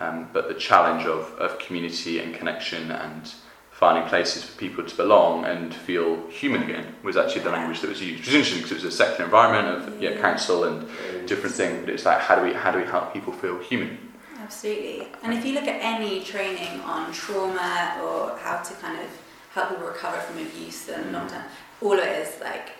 Um, 0.00 0.28
but 0.32 0.48
the 0.48 0.54
challenge 0.54 1.06
of, 1.06 1.32
of 1.38 1.58
community 1.58 2.18
and 2.18 2.34
connection 2.34 2.90
and 2.90 3.32
finding 3.70 4.08
places 4.08 4.44
for 4.44 4.58
people 4.58 4.84
to 4.84 4.96
belong 4.96 5.44
and 5.44 5.74
feel 5.74 6.28
human 6.28 6.62
again 6.62 6.94
was 7.02 7.16
actually 7.16 7.42
the 7.42 7.50
language 7.50 7.80
that 7.80 7.88
was 7.88 8.00
used. 8.00 8.18
Which 8.20 8.26
was 8.28 8.34
interesting 8.34 8.62
because 8.62 8.72
it 8.72 8.84
was 8.84 8.94
a 8.94 8.96
secular 8.96 9.24
environment 9.24 9.66
of 9.88 10.02
yeah, 10.02 10.10
Yeah. 10.10 10.20
council 10.20 10.64
and 10.64 10.86
different 11.26 11.54
things. 11.54 11.84
But 11.84 11.90
it's 11.94 12.04
like 12.04 12.20
how 12.20 12.36
do 12.36 12.42
we 12.42 12.52
how 12.52 12.70
do 12.70 12.78
we 12.78 12.84
help 12.84 13.12
people 13.12 13.32
feel 13.32 13.58
human? 13.58 13.98
Absolutely. 14.38 15.08
And 15.22 15.32
if 15.34 15.44
you 15.44 15.54
look 15.54 15.64
at 15.68 15.78
any 15.80 16.22
training 16.24 16.80
on 16.80 17.12
trauma 17.12 18.00
or 18.02 18.36
how 18.38 18.58
to 18.62 18.74
kind 18.74 19.00
of 19.00 19.08
help 19.54 19.70
people 19.70 19.86
recover 19.86 20.16
from 20.18 20.38
abuse 20.38 20.88
and 20.88 21.12
long 21.12 21.28
term, 21.28 21.44
all 21.80 21.92
of 21.92 22.00
it 22.00 22.26
is 22.26 22.40
like 22.40 22.70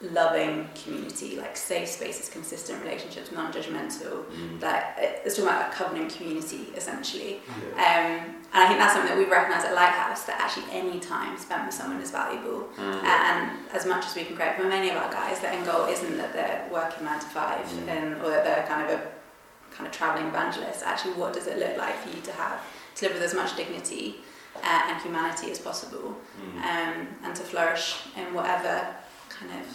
loving 0.00 0.68
community, 0.74 1.36
like 1.36 1.56
safe 1.56 1.88
spaces, 1.88 2.28
consistent 2.28 2.82
relationships, 2.82 3.32
non 3.32 3.52
judgmental. 3.52 4.24
Mm. 4.26 4.60
Like 4.62 4.84
it's 4.98 5.36
talking 5.36 5.48
about 5.50 5.72
a 5.72 5.74
covenant 5.76 6.14
community 6.14 6.68
essentially. 6.76 7.40
Yeah. 7.76 8.20
Um, 8.26 8.34
and 8.52 8.64
I 8.64 8.68
think 8.68 8.78
that's 8.78 8.92
something 8.92 9.08
that 9.10 9.18
we 9.18 9.30
recognise 9.30 9.64
at 9.64 9.74
Lighthouse 9.74 10.24
that 10.24 10.40
actually 10.40 10.64
any 10.70 11.00
time 11.00 11.36
spent 11.38 11.64
with 11.66 11.74
someone 11.74 12.00
is 12.00 12.10
valuable. 12.10 12.68
And 12.78 13.50
as 13.72 13.86
much 13.86 14.06
as 14.06 14.14
we 14.14 14.24
can 14.24 14.36
create 14.36 14.56
for 14.56 14.64
many 14.64 14.90
of 14.90 14.96
our 14.96 15.10
guys, 15.10 15.40
the 15.40 15.48
end 15.50 15.66
goal 15.66 15.86
isn't 15.86 16.16
that 16.18 16.32
they're 16.32 16.68
working 16.70 17.04
nine 17.04 17.18
to 17.20 17.26
five 17.26 17.66
Mm. 17.66 17.88
and, 17.88 18.22
or 18.22 18.30
that 18.30 18.44
they're 18.44 18.66
kind 18.66 18.82
of 18.90 19.00
a 19.00 19.02
kind 19.74 19.86
of 19.86 19.92
travelling 19.92 20.26
evangelist. 20.28 20.82
Actually, 20.84 21.14
what 21.14 21.32
does 21.32 21.46
it 21.46 21.58
look 21.58 21.76
like 21.76 21.96
for 22.02 22.10
you 22.14 22.22
to 22.22 22.32
have 22.32 22.60
to 22.96 23.04
live 23.06 23.14
with 23.14 23.22
as 23.22 23.34
much 23.34 23.56
dignity 23.56 24.16
uh, 24.62 24.82
and 24.88 25.02
humanity 25.02 25.50
as 25.50 25.58
possible, 25.58 26.16
Mm. 26.40 26.56
um, 26.62 27.08
and 27.24 27.34
to 27.34 27.42
flourish 27.42 27.96
in 28.16 28.32
whatever 28.32 28.86
kind 29.38 29.52
of 29.60 29.66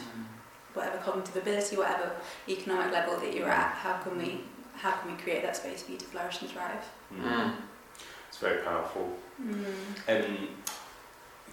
whatever 0.73 0.97
cognitive 0.97 1.35
ability, 1.35 1.75
whatever 1.75 2.11
economic 2.47 2.91
level 2.91 3.17
that 3.19 3.33
you're 3.35 3.49
at. 3.49 3.73
How 3.73 3.97
can 3.97 4.17
we 4.17 4.41
how 4.75 4.91
can 4.91 5.11
we 5.15 5.17
create 5.21 5.43
that 5.43 5.55
space 5.55 5.83
for 5.83 5.91
you 5.91 5.97
to 5.97 6.05
flourish 6.05 6.41
and 6.41 6.49
thrive? 6.49 6.83
Mm. 7.13 7.53
It's 8.29 8.37
very 8.37 8.63
powerful. 8.63 9.15
Mm. 9.41 9.65
Um, 10.07 10.47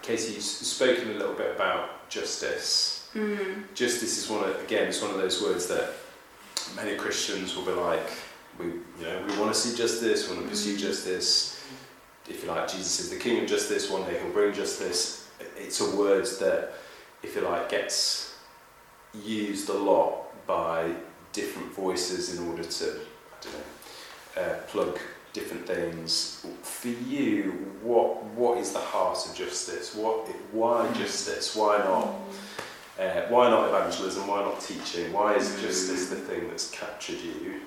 Katie, 0.01 0.33
you've 0.35 0.43
spoken 0.43 1.11
a 1.11 1.15
little 1.15 1.35
bit 1.35 1.55
about 1.55 2.09
justice. 2.09 3.11
Mm. 3.15 3.65
Justice 3.75 4.17
is 4.19 4.31
one 4.31 4.49
of, 4.49 4.63
again, 4.63 4.87
it's 4.89 5.03
one 5.03 5.11
of 5.11 5.19
those 5.19 5.43
words 5.43 5.67
that 5.67 5.91
many 6.77 6.97
Christians 6.97 7.55
will 7.57 7.65
be 7.65 7.73
like, 7.73 8.09
we, 8.59 8.67
you 8.67 8.75
know, 9.03 9.25
we 9.27 9.39
want 9.39 9.53
to 9.53 9.59
see 9.61 9.77
justice, 9.77 10.29
we 10.29 10.35
want 10.37 10.47
to 10.47 10.51
pursue 10.51 10.77
Mm. 10.77 10.81
justice. 10.81 11.61
If 12.29 12.45
you 12.45 12.49
like, 12.51 12.69
Jesus 12.69 13.01
is 13.01 13.11
the 13.11 13.17
King 13.17 13.43
of 13.43 13.49
justice. 13.49 13.91
One 13.91 14.05
day 14.05 14.21
He'll 14.23 14.33
bring 14.33 14.53
justice. 14.55 15.29
It's 15.57 15.81
a 15.81 15.97
word 15.97 16.27
that, 16.41 16.73
if 17.23 17.35
you 17.35 17.43
like, 17.43 17.69
gets 17.69 18.37
used 19.25 19.69
a 19.69 19.75
lot 19.75 20.47
by 20.47 20.93
different 21.33 21.73
voices 21.73 22.39
in 22.39 22.49
order 22.49 22.65
to, 22.65 22.85
I 22.85 23.43
don't 23.43 23.53
know, 23.55 24.43
uh, 24.43 24.55
plug 24.69 24.99
different 25.33 25.67
things. 25.67 26.47
For 26.63 26.89
you, 26.89 27.77
what 27.83 28.25
what 28.25 28.59
is 28.59 28.73
the 28.73 28.81
heart 28.81 29.19
of 29.27 29.35
justice? 29.35 29.95
What 29.95 30.27
why 30.53 30.91
justice? 30.95 31.55
Why 31.55 31.79
not? 31.79 32.15
Uh, 32.99 33.23
why 33.29 33.49
not 33.49 33.69
evangelism? 33.69 34.27
Why 34.27 34.41
not 34.41 34.61
teaching? 34.61 35.13
Why 35.13 35.35
is 35.35 35.61
justice 35.61 36.09
the 36.09 36.17
thing 36.17 36.49
that's 36.49 36.71
captured 36.71 37.21
you? 37.21 37.61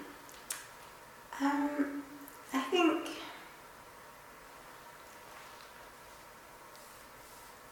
Um, 1.39 2.03
I 2.53 2.59
think. 2.59 3.00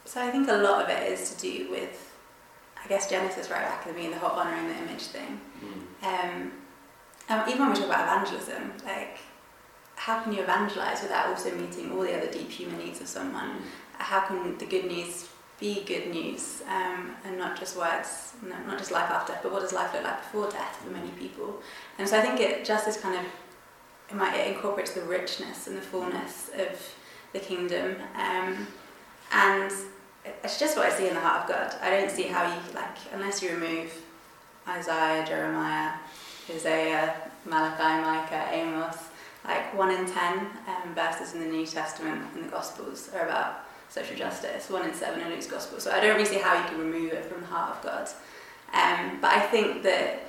So 0.10 0.20
I 0.20 0.32
think 0.32 0.50
a 0.50 0.54
lot 0.54 0.82
of 0.84 0.89
it 0.89 1.12
is 1.12 1.36
to 1.36 1.39
do 1.39 1.70
with, 1.70 2.16
I 2.84 2.88
guess 2.88 3.08
Genesis 3.08 3.51
right 3.51 3.62
back 3.62 3.82
at 3.82 3.88
the 3.89 3.94
beginning, 3.94 4.18
the 4.18 4.18
whole 4.18 4.39
honouring 4.39 4.68
the 4.68 4.75
image 4.75 5.04
thing. 5.04 5.39
Um, 6.01 6.51
and 7.30 7.48
even 7.48 7.60
when 7.60 7.70
we 7.70 7.75
talk 7.75 7.86
about 7.86 8.06
evangelism, 8.08 8.74
like, 8.84 9.20
how 9.98 10.20
can 10.24 10.34
you 10.34 10.42
evangelize 10.42 11.04
without 11.04 11.28
also 11.28 11.56
meeting 11.56 11.92
all 11.92 12.01
the 12.01 12.18
other 12.18 12.25
deep 12.32 12.50
human 12.50 12.80
needs 12.80 13.00
of 13.01 13.08
someone? 13.08 13.62
How 14.00 14.22
can 14.22 14.58
the 14.58 14.66
good 14.66 14.86
news 14.86 15.30
be 15.60 15.84
good 15.84 16.10
news 16.10 16.63
um, 16.68 17.12
and 17.24 17.38
not 17.38 17.60
just 17.60 17.78
words, 17.78 18.34
not 18.42 18.80
just 18.80 18.89
life 18.89 19.12
after 19.12 19.34
death, 19.34 19.44
but 19.44 19.51
what 19.51 19.62
does 19.62 19.74
life 19.74 19.94
look 19.94 20.06
like 20.06 20.24
before 20.24 20.50
death 20.50 20.82
for 20.84 20.89
many 20.89 21.12
people? 21.20 21.62
And 22.00 22.10
so 22.10 22.18
I 22.18 22.22
think 22.22 22.39
it 22.39 22.66
just 22.66 22.88
is 22.88 22.98
kind 22.98 23.16
of 23.16 23.25
it 24.10 24.16
might 24.16 24.34
it 24.34 24.56
incorporates 24.56 24.94
the 24.94 25.04
richness 25.04 25.68
and 25.68 25.78
the 25.78 25.82
fullness 25.82 26.50
of 26.58 26.96
the 27.32 27.39
kingdom, 27.39 27.98
um, 28.16 28.66
and 29.32 29.72
it's 30.25 30.59
just 30.59 30.77
what 30.77 30.85
I 30.85 30.89
see 30.89 31.07
in 31.07 31.13
the 31.13 31.19
heart 31.19 31.43
of 31.43 31.49
God. 31.49 31.75
I 31.81 31.89
don't 31.89 32.11
see 32.11 32.23
how 32.23 32.43
you 32.45 32.59
like 32.73 32.97
unless 33.13 33.41
you 33.41 33.51
remove 33.51 33.91
Isaiah, 34.67 35.25
Jeremiah, 35.25 35.93
Hosea, 36.47 37.15
Malachi, 37.45 38.01
Micah, 38.01 38.47
Amos. 38.51 38.97
Like 39.45 39.73
one 39.75 39.91
in 39.91 40.05
ten 40.05 40.47
um, 40.67 40.93
verses 40.93 41.33
in 41.33 41.39
the 41.39 41.47
New 41.47 41.65
Testament 41.65 42.21
and 42.35 42.45
the 42.45 42.49
Gospels 42.49 43.09
are 43.15 43.25
about 43.25 43.65
social 43.89 44.15
justice. 44.15 44.69
One 44.69 44.85
in 44.85 44.93
seven 44.93 45.21
in 45.21 45.29
Luke's 45.29 45.47
Gospel. 45.47 45.79
So 45.79 45.91
I 45.91 45.99
don't 45.99 46.15
really 46.15 46.25
see 46.25 46.38
how 46.38 46.61
you 46.61 46.67
can 46.67 46.77
remove 46.77 47.13
it 47.13 47.25
from 47.25 47.41
the 47.41 47.47
heart 47.47 47.77
of 47.77 47.83
God. 47.83 48.09
Um, 48.73 49.19
but 49.21 49.31
I 49.31 49.39
think 49.39 49.81
that 49.83 50.23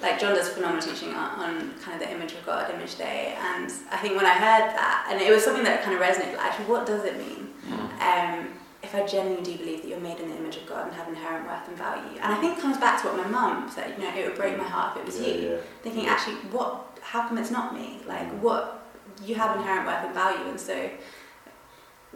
like 0.00 0.20
John 0.20 0.34
does 0.34 0.48
phenomenal 0.48 0.82
teaching 0.82 1.12
on, 1.12 1.40
on 1.40 1.74
kind 1.80 2.00
of 2.00 2.08
the 2.08 2.14
image 2.14 2.32
of 2.32 2.46
God, 2.46 2.70
imago 2.70 2.86
Dei, 2.96 3.36
and 3.36 3.70
I 3.90 3.96
think 3.96 4.16
when 4.16 4.26
I 4.26 4.34
heard 4.34 4.70
that, 4.76 5.08
and 5.10 5.20
it 5.20 5.30
was 5.30 5.42
something 5.42 5.64
that 5.64 5.82
kind 5.82 5.96
of 5.96 6.00
resonated. 6.00 6.36
Like, 6.36 6.46
actually, 6.46 6.66
what 6.66 6.86
does 6.86 7.04
it 7.04 7.18
mean? 7.18 7.52
Um, 8.00 8.48
if 8.88 8.94
I 8.94 9.06
genuinely 9.06 9.42
do 9.52 9.58
believe 9.58 9.82
that 9.82 9.88
you're 9.88 10.00
made 10.00 10.18
in 10.18 10.30
the 10.30 10.36
image 10.36 10.56
of 10.56 10.66
God 10.66 10.86
and 10.86 10.96
have 10.96 11.08
inherent 11.08 11.46
worth 11.46 11.68
and 11.68 11.76
value, 11.76 12.18
and 12.22 12.32
I 12.32 12.40
think 12.40 12.56
it 12.56 12.60
comes 12.60 12.78
back 12.78 13.00
to 13.02 13.08
what 13.08 13.18
my 13.18 13.26
mum 13.28 13.70
said. 13.70 13.94
You 13.98 14.04
know, 14.04 14.16
it 14.16 14.26
would 14.26 14.36
break 14.36 14.56
my 14.56 14.64
heart 14.64 14.96
if 14.96 15.02
it 15.02 15.06
was 15.06 15.20
Yeah, 15.20 15.34
you. 15.34 15.50
yeah. 15.50 15.56
Thinking, 15.82 16.06
actually, 16.06 16.36
what? 16.50 16.98
How 17.02 17.28
come 17.28 17.36
it's 17.36 17.50
not 17.50 17.74
me? 17.74 18.00
Like, 18.06 18.26
what? 18.40 18.86
You 19.22 19.34
have 19.34 19.56
inherent 19.56 19.86
worth 19.86 20.04
and 20.06 20.14
value, 20.14 20.48
and 20.48 20.58
so 20.58 20.90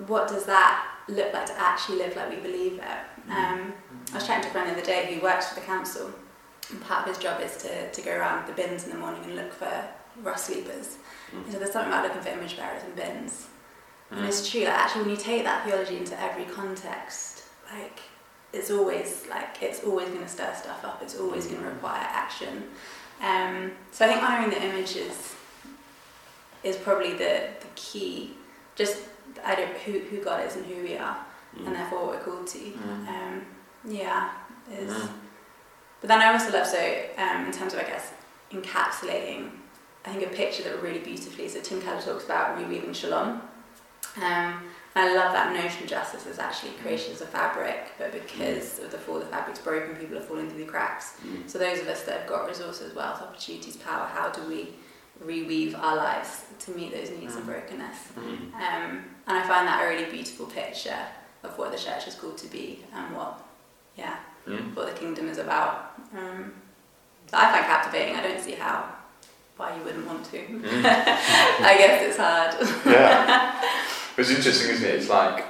what 0.07 0.29
does 0.29 0.47
that 0.47 0.89
look 1.09 1.35
like 1.35 1.47
to 1.47 1.61
actually 1.61 1.99
live 1.99 2.17
like 2.17 2.31
we 2.31 2.37
believe 2.37 2.79
it? 2.79 3.31
Um, 3.31 3.75
I 4.11 4.15
was 4.15 4.27
chatting 4.27 4.45
to 4.45 4.49
a 4.49 4.53
friend 4.53 4.69
the 4.69 4.73
other 4.73 4.85
day 4.85 5.13
who 5.15 5.21
works 5.21 5.49
for 5.49 5.57
the 5.57 5.67
council, 5.67 6.11
and 6.71 6.81
part 6.81 7.03
of 7.07 7.15
his 7.15 7.23
job 7.23 7.41
is 7.43 7.59
to, 7.59 7.91
to 7.91 8.01
go 8.03 8.17
around 8.17 8.47
the 8.49 8.55
bins 8.55 8.85
in 8.85 8.91
the 8.91 8.97
morning 8.97 9.23
and 9.25 9.37
look 9.37 9.53
for 9.53 9.71
rough 10.23 10.39
sleepers. 10.39 10.97
Mm. 11.35 11.45
And 11.45 11.53
so 11.53 11.59
there's 11.59 11.73
something 11.73 11.93
about 11.93 12.05
looking 12.05 12.23
for 12.23 12.31
image 12.31 12.57
bearers 12.57 12.83
in 12.85 12.95
bins. 12.95 13.49
And 14.17 14.27
it's 14.27 14.49
true, 14.51 14.61
like 14.65 14.71
actually 14.75 15.03
when 15.03 15.11
you 15.11 15.17
take 15.17 15.45
that 15.45 15.65
theology 15.65 15.97
into 15.97 16.21
every 16.21 16.45
context, 16.45 17.45
like 17.73 18.01
it's 18.53 18.71
always 18.71 19.27
like 19.31 19.63
it's 19.63 19.83
always 19.85 20.09
going 20.09 20.23
to 20.23 20.29
stir 20.29 20.53
stuff 20.55 20.85
up. 20.85 21.01
It's 21.03 21.19
always 21.19 21.47
going 21.47 21.63
to 21.63 21.69
require 21.69 22.03
action. 22.03 22.65
Um, 23.23 23.73
so 23.91 24.05
I 24.05 24.09
think 24.09 24.23
honouring 24.23 24.51
the 24.51 24.63
image 24.63 24.97
is, 24.97 25.35
is 26.63 26.77
probably 26.77 27.13
the, 27.13 27.49
the 27.61 27.69
key. 27.75 28.33
Just 28.77 28.99
I 29.45 29.55
don't 29.55 29.77
who 29.79 30.01
who 30.01 30.23
God 30.23 30.47
is 30.47 30.57
and 30.57 30.67
who 30.67 30.83
we 30.83 30.97
are, 30.97 31.17
Mm. 31.57 31.67
and 31.67 31.77
therefore 31.77 32.07
what 32.07 32.17
we're 32.17 32.25
called 32.25 32.47
to. 32.47 32.59
Mm. 32.59 33.09
Um, 33.09 33.43
yeah, 33.85 34.31
is. 34.73 34.91
Mm. 34.91 35.09
But 36.01 36.09
then 36.09 36.21
I 36.21 36.33
also 36.33 36.51
love 36.51 36.67
so 36.67 37.05
um, 37.19 37.45
in 37.47 37.53
terms 37.53 37.75
of 37.75 37.81
I 37.81 37.85
guess 37.85 38.13
encapsulating. 38.51 39.51
I 40.05 40.13
think 40.13 40.27
a 40.27 40.35
picture 40.35 40.65
that 40.65 40.83
really 40.83 40.99
beautifully. 40.99 41.49
So 41.49 41.61
Tim 41.61 41.81
Keller 41.81 42.01
talks 42.01 42.25
about 42.25 42.59
reweaving 42.59 42.95
shalom. 42.95 43.41
Um, 44.17 44.63
I 44.95 45.15
love 45.15 45.33
that 45.33 45.55
notion 45.55 45.85
of 45.85 45.89
justice 45.89 46.27
as 46.27 46.39
actually 46.39 46.73
creation 46.83 47.13
as 47.15 47.23
a 47.23 47.27
fabric, 47.27 47.93
but 47.99 48.13
because 48.13 48.79
of 48.81 48.91
the 48.91 48.99
fall, 48.99 49.19
the 49.19 49.25
fabric's 49.27 49.59
broken, 49.61 49.97
people 49.97 50.19
are 50.19 50.23
falling 50.23 50.51
through 50.51 50.59
the 50.65 50.71
cracks. 50.71 51.15
Mm. 51.27 51.49
So 51.49 51.59
those 51.59 51.81
of 51.81 51.89
us 51.89 52.03
that 52.03 52.21
have 52.21 52.29
got 52.29 52.47
resources, 52.47 52.95
wealth, 52.95 53.23
opportunities, 53.23 53.77
power, 53.77 54.07
how 54.07 54.29
do 54.29 54.43
we 54.47 54.75
reweave 55.25 55.79
our 55.79 55.97
lives 55.97 56.43
to 56.59 56.73
meet 56.73 56.93
those 56.93 57.11
needs 57.11 57.37
of 57.37 57.47
brokenness? 57.47 57.97
Mm. 58.19 58.53
Um, 58.55 59.05
and 59.27 59.39
I 59.39 59.43
find 59.47 59.67
that 59.67 59.83
a 59.83 59.89
really 59.89 60.11
beautiful 60.11 60.45
picture 60.47 60.99
of 61.43 61.57
what 61.57 61.73
the 61.73 61.79
church 61.79 62.07
is 62.07 62.15
called 62.15 62.37
to 62.39 62.47
be 62.49 62.85
and 62.95 63.17
what, 63.17 63.43
yeah, 63.97 64.17
Mm. 64.47 64.75
what 64.75 64.93
the 64.93 65.01
kingdom 65.01 65.29
is 65.29 65.39
about. 65.39 65.93
Um, 66.13 66.53
I 67.33 67.51
find 67.53 67.65
captivating. 67.65 68.17
I 68.17 68.23
don't 68.25 68.41
see 68.41 68.53
how 68.53 68.87
why 69.57 69.75
you 69.77 69.83
wouldn't 69.85 70.05
want 70.07 70.25
to. 70.33 70.39
Mm. 70.39 70.65
I 70.85 71.77
guess 71.79 72.03
it's 72.03 72.17
hard. 72.19 72.53
yeah. 72.85 73.55
It's 74.17 74.31
interesting, 74.31 74.71
isn't 74.71 74.87
it? 74.89 74.95
It's 74.95 75.09
like 75.09 75.45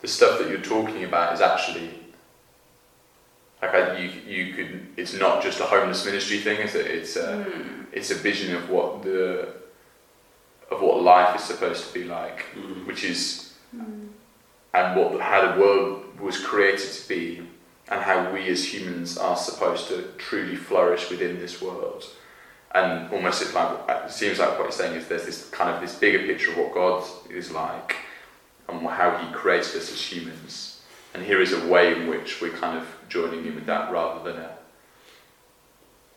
the 0.00 0.08
stuff 0.08 0.38
that 0.38 0.48
you're 0.48 0.58
talking 0.60 1.04
about 1.04 1.32
is 1.34 1.40
actually 1.40 1.90
like 3.62 3.74
I, 3.74 3.98
you 3.98 4.10
you 4.26 4.54
could. 4.54 4.86
It's 4.96 5.14
not 5.14 5.42
just 5.42 5.60
a 5.60 5.64
homeless 5.64 6.04
ministry 6.04 6.38
thing, 6.38 6.58
is 6.60 6.74
it? 6.74 6.86
It's 6.86 7.16
a 7.16 7.44
Mm. 7.46 7.86
it's 7.92 8.10
a 8.10 8.14
vision 8.14 8.54
of 8.54 8.68
what 8.68 9.02
the 9.02 9.48
of 10.70 10.82
what 10.82 11.00
life 11.02 11.36
is 11.36 11.44
supposed 11.44 11.86
to 11.86 11.94
be 11.94 12.04
like, 12.04 12.44
Mm. 12.54 12.86
which 12.86 13.04
is 13.04 13.52
Mm. 13.74 14.08
and 14.74 14.96
what 14.96 15.20
how 15.20 15.40
the 15.52 15.60
world 15.60 16.20
was 16.20 16.38
created 16.38 16.90
to 16.92 17.08
be, 17.08 17.42
and 17.88 18.00
how 18.02 18.30
we 18.32 18.48
as 18.48 18.74
humans 18.74 19.16
are 19.16 19.36
supposed 19.36 19.88
to 19.88 20.02
truly 20.18 20.56
flourish 20.56 21.08
within 21.10 21.38
this 21.38 21.62
world. 21.62 22.04
And 22.74 23.10
almost 23.12 23.42
it's 23.42 23.54
like 23.54 23.88
it 23.88 24.10
seems 24.10 24.38
like 24.38 24.50
what 24.50 24.64
you're 24.64 24.72
saying 24.72 24.94
is 24.94 25.08
there's 25.08 25.24
this 25.24 25.48
kind 25.50 25.70
of 25.74 25.80
this 25.80 25.94
bigger 25.94 26.26
picture 26.26 26.50
of 26.50 26.58
what 26.58 26.74
God 26.74 27.04
is 27.30 27.50
like 27.50 27.96
and 28.68 28.86
how 28.86 29.16
He 29.18 29.32
created 29.32 29.76
us 29.76 29.92
as 29.92 30.00
humans. 30.00 30.82
And 31.14 31.24
here 31.24 31.40
is 31.40 31.52
a 31.52 31.66
way 31.68 31.94
in 31.94 32.08
which 32.08 32.42
we're 32.42 32.50
kind 32.50 32.78
of 32.78 32.86
joining 33.08 33.46
in 33.46 33.54
with 33.54 33.66
that 33.66 33.90
rather 33.90 34.30
than 34.30 34.42
a 34.42 34.56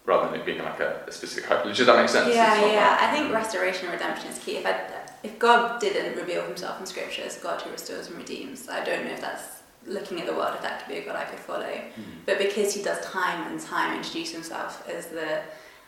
rather 0.06 0.32
than 0.32 0.39
it 0.39 0.46
being 0.46 0.58
like 0.60 0.79
a, 0.79 1.03
a 1.08 1.12
specific 1.12 1.46
hope. 1.50 1.63
Does 1.63 1.86
that 1.86 1.96
make 1.96 2.10
sense? 2.10 2.34
Yeah, 2.34 2.65
yeah. 2.65 2.89
like- 2.89 3.01
I 3.03 3.12
think 3.13 3.32
restoration 3.34 3.86
and 3.86 3.94
redemption 3.94 4.29
is 4.32 4.39
key. 4.39 4.58
If 4.58 4.65
I, 4.65 4.82
if 5.22 5.38
God 5.38 5.79
didn't 5.79 6.18
reveal 6.18 6.44
himself 6.44 6.79
in 6.79 6.86
scripture 6.86 7.24
as 7.24 7.38
God 7.38 7.62
who 7.62 7.70
restores 7.70 8.08
and 8.08 8.18
redeems, 8.18 8.68
I 8.68 8.84
don't 8.84 9.06
know 9.06 9.12
if 9.12 9.22
that's 9.22 9.62
looking 9.86 10.20
at 10.20 10.25
the 10.25 10.34
world, 10.34 10.56
if 10.56 10.62
that 10.63 10.79
could 10.79 10.94
be 10.94 11.00
a 11.00 11.06
God 11.06 11.15
I 11.15 11.25
could 11.25 11.39
follow. 11.39 11.63
Mm. 11.63 12.03
But 12.25 12.39
because 12.39 12.74
he 12.74 12.82
does 12.82 13.00
time 13.06 13.51
and 13.51 13.60
time 13.60 13.96
introduce 13.98 14.32
himself 14.32 14.88
as 14.89 15.08
the 15.08 15.41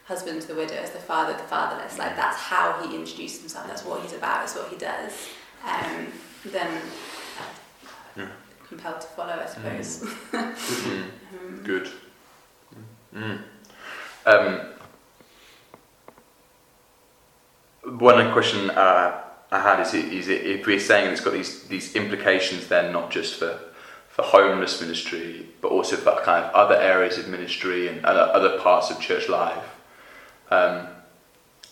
husband 0.06 0.42
to 0.42 0.48
the 0.48 0.56
widow, 0.56 0.76
as 0.76 0.92
the 0.92 1.00
father 1.00 1.34
the 1.34 1.40
fatherless, 1.44 1.98
like 1.98 2.16
that's 2.16 2.38
how 2.38 2.82
he 2.82 2.96
introduces 2.96 3.40
himself, 3.40 3.68
that's 3.68 3.86
what 3.86 4.02
he's 4.02 4.14
about, 4.14 4.44
it's 4.44 4.56
what 4.56 4.68
he 4.70 4.78
does, 4.78 5.30
um, 5.66 6.08
then 6.46 6.82
yeah. 8.18 8.28
compelled 8.68 9.02
to 9.02 9.08
follow, 9.08 9.34
I 9.34 9.46
suppose. 9.46 10.04
Mm. 10.32 10.56
mm. 11.36 11.64
Good. 11.64 11.90
Mm. 13.16 13.42
Um, 14.26 14.62
one 17.84 18.32
question 18.32 18.70
uh, 18.70 19.22
I 19.52 19.60
had 19.60 19.80
is, 19.82 19.94
it, 19.94 20.06
is 20.06 20.28
it, 20.28 20.46
if 20.46 20.66
we're 20.66 20.80
saying 20.80 21.12
it's 21.12 21.22
got 21.22 21.34
these, 21.34 21.64
these 21.64 21.96
implications 21.96 22.68
then 22.68 22.94
not 22.94 23.12
just 23.12 23.36
for, 23.36 23.60
for 24.08 24.24
homeless 24.24 24.80
ministry, 24.80 25.48
but 25.62 25.70
also 25.70 25.96
for 25.98 26.22
kind 26.24 26.46
of 26.46 26.54
other 26.54 26.76
areas 26.76 27.18
of 27.18 27.28
ministry 27.28 27.88
and 27.88 28.06
other 28.06 28.60
parts 28.60 28.90
of 28.90 29.00
church 29.00 29.28
life, 29.28 29.64
um, 30.52 30.88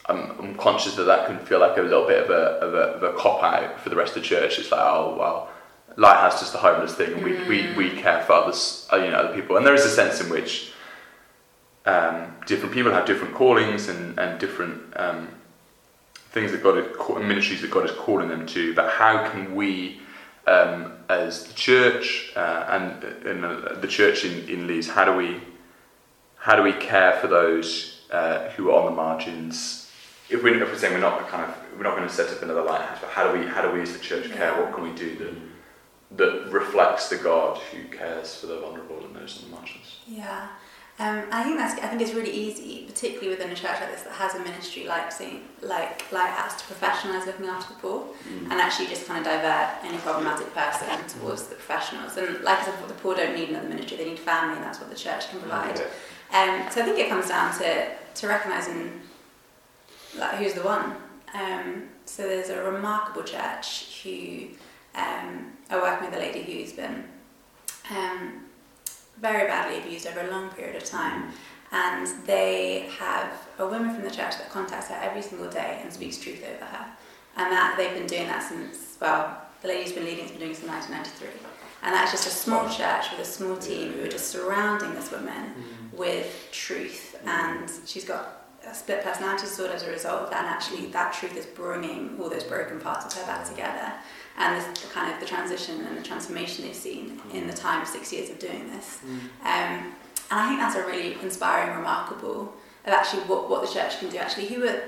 I'm, 0.06 0.32
I'm, 0.40 0.56
conscious 0.56 0.96
that 0.96 1.04
that 1.04 1.28
can 1.28 1.38
feel 1.40 1.60
like 1.60 1.78
a 1.78 1.82
little 1.82 2.08
bit 2.08 2.24
of 2.24 2.30
a, 2.30 2.66
of 2.66 2.74
a, 2.74 2.78
of 2.78 3.04
a 3.04 3.18
cop 3.18 3.44
out 3.44 3.80
for 3.80 3.90
the 3.90 3.96
rest 3.96 4.16
of 4.16 4.24
the 4.24 4.28
church. 4.28 4.58
It's 4.58 4.72
like, 4.72 4.82
oh, 4.82 5.16
well, 5.20 5.50
Lighthouse 5.98 6.40
just 6.40 6.54
the 6.54 6.60
homeless 6.60 6.96
thing, 6.96 7.14
and 7.14 7.24
we, 7.24 7.32
mm. 7.32 7.48
we, 7.48 7.90
we 7.90 8.02
care 8.02 8.24
for 8.24 8.34
others, 8.34 8.88
uh, 8.92 8.96
you 8.96 9.12
know, 9.12 9.18
other 9.18 9.36
people. 9.36 9.58
And 9.58 9.66
there 9.66 9.76
is 9.76 9.86
a 9.86 9.90
sense 9.90 10.22
in 10.22 10.30
which 10.30 10.72
um, 11.86 12.36
different 12.48 12.74
people 12.74 12.92
have 12.92 13.06
different 13.06 13.34
callings 13.34 13.90
and, 13.90 14.18
and 14.18 14.40
different 14.40 14.82
um, 14.96 15.28
things 16.32 16.52
that 16.52 16.64
God 16.64 16.78
is, 16.78 17.24
ministries 17.24 17.62
that 17.62 17.72
God 17.72 17.86
is 17.86 17.92
calling 17.92 18.30
them 18.30 18.46
to, 18.48 18.74
but 18.76 18.92
how 18.92 19.30
can 19.30 19.56
we, 19.56 20.00
um, 20.48 20.94
as 21.10 21.46
the 21.46 21.54
church 21.54 22.32
uh, 22.36 22.66
and, 22.70 23.04
and 23.26 23.46
uh, 23.46 23.74
the 23.76 23.88
church 23.88 24.26
in, 24.26 24.48
in 24.48 24.68
Leeds, 24.68 24.88
how 24.90 25.06
do 25.06 25.14
we, 25.14 25.42
how 26.38 26.56
do 26.56 26.64
we 26.64 26.74
care 26.74 27.14
for 27.14 27.28
those 27.28 27.99
uh, 28.12 28.50
who 28.50 28.72
are 28.72 28.82
on 28.82 28.86
the 28.86 28.96
margins? 28.96 29.92
If 30.30 30.44
we're, 30.44 30.62
if 30.62 30.70
we're 30.70 30.78
saying 30.78 30.94
we're 30.94 31.00
not 31.00 31.28
kind 31.28 31.44
of 31.44 31.56
we're 31.76 31.84
not 31.84 31.96
going 31.96 32.08
to 32.08 32.14
set 32.14 32.30
up 32.30 32.42
another 32.42 32.62
lighthouse, 32.62 33.00
but 33.02 33.10
how 33.10 33.32
do 33.32 33.40
we 33.40 33.46
how 33.46 33.62
do 33.62 33.72
we 33.72 33.82
as 33.82 33.94
the 33.94 34.00
church 34.00 34.32
care? 34.32 34.54
What 34.54 34.74
can 34.74 34.84
we 34.84 34.94
do 34.94 35.16
that 35.18 35.34
that 36.18 36.52
reflects 36.52 37.10
the 37.10 37.18
God 37.18 37.58
who 37.58 37.84
cares 37.96 38.36
for 38.36 38.48
the 38.48 38.60
vulnerable 38.60 39.04
and 39.06 39.16
those 39.16 39.42
on 39.44 39.50
the 39.50 39.56
margins? 39.56 40.00
Yeah. 40.08 40.48
Um, 41.00 41.24
I 41.32 41.44
think 41.44 41.58
that's 41.58 41.82
I 41.82 41.88
think 41.88 42.02
it's 42.02 42.14
really 42.14 42.32
easy, 42.32 42.84
particularly 42.86 43.30
within 43.30 43.50
a 43.52 43.56
church 43.56 43.80
like 43.80 43.90
this 43.90 44.04
that 44.04 44.12
has 44.12 44.36
a 44.36 44.40
ministry 44.40 44.86
like 44.86 45.14
Saint, 45.14 45.42
like 45.64 46.12
Lighthouse, 46.12 46.62
to 46.62 46.74
professionalise 46.74 47.26
looking 47.26 47.46
after 47.46 47.74
the 47.74 47.80
poor 47.80 48.02
mm. 48.02 48.52
and 48.52 48.54
actually 48.54 48.88
just 48.88 49.08
kind 49.08 49.26
of 49.26 49.32
divert 49.32 49.82
any 49.86 49.98
problematic 50.00 50.54
person 50.54 50.90
towards 51.08 51.48
the 51.48 51.56
professionals. 51.56 52.18
And 52.18 52.42
like 52.42 52.60
I 52.60 52.66
said, 52.66 52.74
the 52.86 52.94
poor 52.96 53.16
don't 53.16 53.34
need 53.34 53.48
another 53.48 53.70
ministry; 53.70 53.96
they 53.96 54.10
need 54.10 54.20
family, 54.20 54.58
and 54.58 54.64
that's 54.66 54.82
what 54.82 54.90
the 54.90 54.96
church 54.96 55.30
can 55.30 55.40
provide. 55.40 55.82
Um, 56.32 56.68
so 56.70 56.82
I 56.82 56.86
think 56.86 57.00
it 57.00 57.10
comes 57.10 57.30
down 57.30 57.58
to 57.60 57.92
to 58.16 58.28
recognising 58.28 59.02
like 60.18 60.36
who's 60.36 60.54
the 60.54 60.62
one. 60.62 60.96
Um, 61.34 61.90
so 62.06 62.24
there's 62.24 62.50
a 62.50 62.64
remarkable 62.64 63.24
church 63.24 64.02
who 64.04 64.48
um, 64.96 65.54
are 65.70 65.82
working 65.82 66.10
with 66.10 66.18
a 66.18 66.20
lady 66.20 66.42
who's 66.42 66.74
been 66.74 67.04
um, 67.92 68.46
very 69.20 69.48
badly 69.48 69.80
abused 69.80 70.08
over 70.08 70.22
a 70.22 70.32
long 70.32 70.50
period 70.50 70.76
of 70.76 70.84
time. 70.84 71.32
And 71.72 72.08
they 72.26 72.90
have 72.98 73.32
a 73.60 73.68
woman 73.68 73.94
from 73.94 74.04
the 74.04 74.10
church 74.10 74.38
that 74.38 74.50
contacts 74.50 74.88
her 74.88 74.96
every 74.96 75.22
single 75.22 75.50
day 75.50 75.80
and 75.84 75.94
speaks 75.94 76.18
truth 76.18 76.44
over 76.44 76.66
her. 76.66 76.86
And 77.38 77.52
that 77.52 77.76
they've 77.78 77.94
been 77.94 78.08
doing 78.08 78.26
that 78.26 78.42
since, 78.42 78.98
well, 79.00 79.40
the 79.62 79.68
lady's 79.68 79.92
been 79.92 80.06
leading, 80.06 80.24
has 80.24 80.32
been 80.32 80.40
doing 80.40 80.56
since 80.56 80.68
1993. 80.68 81.48
And 81.84 81.94
that's 81.94 82.12
just 82.12 82.28
a 82.28 82.32
small 82.32 82.68
church 82.70 83.12
with 83.12 83.20
a 83.20 83.26
small 83.26 83.56
team 83.56 83.94
who 83.94 84.04
are 84.04 84.08
just 84.08 84.30
surrounding 84.30 84.96
this 84.96 85.12
woman 85.12 85.54
mm. 85.54 85.79
With 86.00 86.48
truth. 86.52 87.20
And 87.26 87.70
she's 87.86 88.06
got 88.06 88.48
a 88.66 88.74
split 88.74 89.04
personality 89.04 89.44
disorder 89.44 89.74
as 89.74 89.84
a 89.84 89.92
result 89.92 90.24
of 90.24 90.30
that. 90.32 90.46
And 90.46 90.48
actually, 90.48 90.88
that 90.88 91.14
truth 91.14 91.38
is 91.38 91.46
bringing 91.46 92.18
all 92.20 92.30
those 92.30 92.46
broken 92.46 92.80
parts 92.80 93.06
of 93.06 93.14
her 93.22 93.28
back 93.28 93.48
together 93.48 93.92
and 94.38 94.60
the, 94.60 94.82
the, 94.82 94.88
kind 94.88 95.14
of 95.14 95.20
the 95.20 95.26
transition 95.26 95.86
and 95.86 95.98
the 95.98 96.02
transformation 96.02 96.66
they've 96.66 96.74
seen 96.74 97.22
in 97.34 97.46
the 97.46 97.54
time 97.54 97.82
of 97.82 97.88
six 97.88 98.12
years 98.14 98.30
of 98.30 98.40
doing 98.40 98.72
this. 98.72 99.00
Mm. 99.06 99.20
Um, 99.42 99.94
and 100.32 100.40
I 100.40 100.48
think 100.48 100.60
that's 100.60 100.76
a 100.76 100.86
really 100.86 101.18
inspiring, 101.22 101.76
remarkable 101.76 102.54
of 102.86 102.94
actually 102.94 103.24
what, 103.24 103.50
what 103.50 103.62
the 103.62 103.72
church 103.72 104.00
can 104.00 104.10
do. 104.10 104.18
Actually, 104.18 104.48
who 104.48 104.66
are 104.68 104.82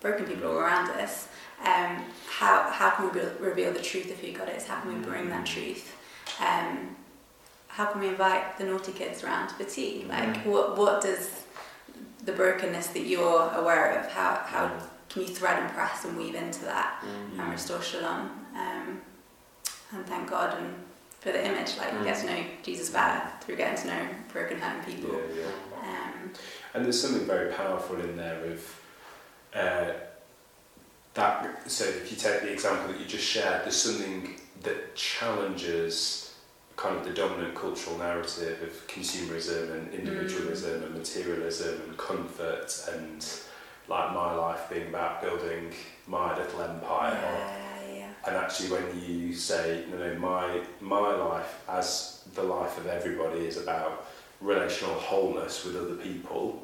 broken 0.00 0.26
people 0.26 0.48
all 0.48 0.58
around 0.58 0.90
us? 0.90 1.28
Um, 1.64 2.04
how, 2.28 2.70
how 2.70 2.90
can 2.90 3.10
we 3.10 3.20
reveal 3.40 3.72
the 3.72 3.80
truth 3.80 4.10
of 4.10 4.18
who 4.18 4.32
God 4.32 4.50
is? 4.54 4.66
How 4.66 4.80
can 4.80 4.94
we 4.94 5.06
bring 5.06 5.30
that 5.30 5.46
truth? 5.46 5.96
Um, 6.40 6.96
how 7.76 7.84
can 7.84 8.00
we 8.00 8.08
invite 8.08 8.56
the 8.56 8.64
naughty 8.64 8.90
kids 8.90 9.22
around 9.22 9.50
for 9.50 9.64
tea? 9.64 10.06
Like, 10.08 10.34
mm. 10.34 10.46
what, 10.46 10.78
what 10.78 11.02
does 11.02 11.42
the 12.24 12.32
brokenness 12.32 12.86
that 12.88 13.00
you're 13.00 13.50
aware 13.52 14.00
of, 14.00 14.10
how, 14.10 14.40
how 14.46 14.72
can 15.10 15.22
you 15.22 15.28
thread 15.28 15.62
and 15.62 15.70
press 15.72 16.06
and 16.06 16.16
weave 16.16 16.34
into 16.34 16.64
that 16.64 17.04
mm. 17.04 17.38
and 17.38 17.52
restore 17.52 17.82
shalom? 17.82 18.30
Um, 18.56 19.02
and 19.92 20.06
thank 20.06 20.30
God 20.30 20.56
and 20.58 20.74
for 21.20 21.32
the 21.32 21.46
image, 21.46 21.76
like 21.76 21.90
mm. 21.90 21.98
you 21.98 22.04
get 22.04 22.18
to 22.20 22.26
know 22.26 22.44
Jesus 22.62 22.88
better 22.88 23.22
through 23.42 23.56
getting 23.56 23.82
to 23.82 23.88
know 23.88 24.08
broken, 24.32 24.58
hurting 24.58 24.94
people. 24.94 25.14
Yeah, 25.14 25.42
yeah. 25.42 25.88
Um, 25.88 26.32
and 26.72 26.84
there's 26.84 27.00
something 27.00 27.26
very 27.26 27.52
powerful 27.52 28.00
in 28.00 28.16
there 28.16 28.42
of 28.46 28.80
uh, 29.54 29.92
that. 31.12 31.70
So 31.70 31.84
if 31.84 32.10
you 32.10 32.16
take 32.16 32.40
the 32.40 32.52
example 32.52 32.90
that 32.90 32.98
you 32.98 33.06
just 33.06 33.24
shared, 33.24 33.64
there's 33.64 33.76
something 33.76 34.40
that 34.62 34.96
challenges 34.96 36.25
kind 36.76 36.96
of 36.96 37.04
the 37.04 37.12
dominant 37.12 37.54
cultural 37.54 37.96
narrative 37.98 38.62
of 38.62 38.86
consumerism 38.86 39.72
and 39.72 39.94
individualism 39.94 40.80
mm. 40.80 40.86
and 40.86 40.94
materialism 40.94 41.80
and 41.88 41.96
comfort 41.96 42.88
and 42.92 43.26
like 43.88 44.12
my 44.12 44.34
life 44.34 44.68
being 44.70 44.88
about 44.88 45.22
building 45.22 45.72
my 46.06 46.36
little 46.36 46.62
empire. 46.62 47.18
Yeah 47.22 47.66
yeah. 47.96 48.08
and 48.26 48.36
actually 48.36 48.70
when 48.70 49.00
you 49.00 49.34
say 49.34 49.84
you 49.88 49.96
know 49.96 50.14
my 50.18 50.60
my 50.80 51.14
life 51.14 51.62
as 51.68 52.24
the 52.34 52.42
life 52.42 52.78
of 52.78 52.86
everybody 52.86 53.40
is 53.40 53.56
about 53.56 54.06
relational 54.40 54.94
wholeness 54.94 55.64
with 55.64 55.76
other 55.76 55.96
people 55.96 56.62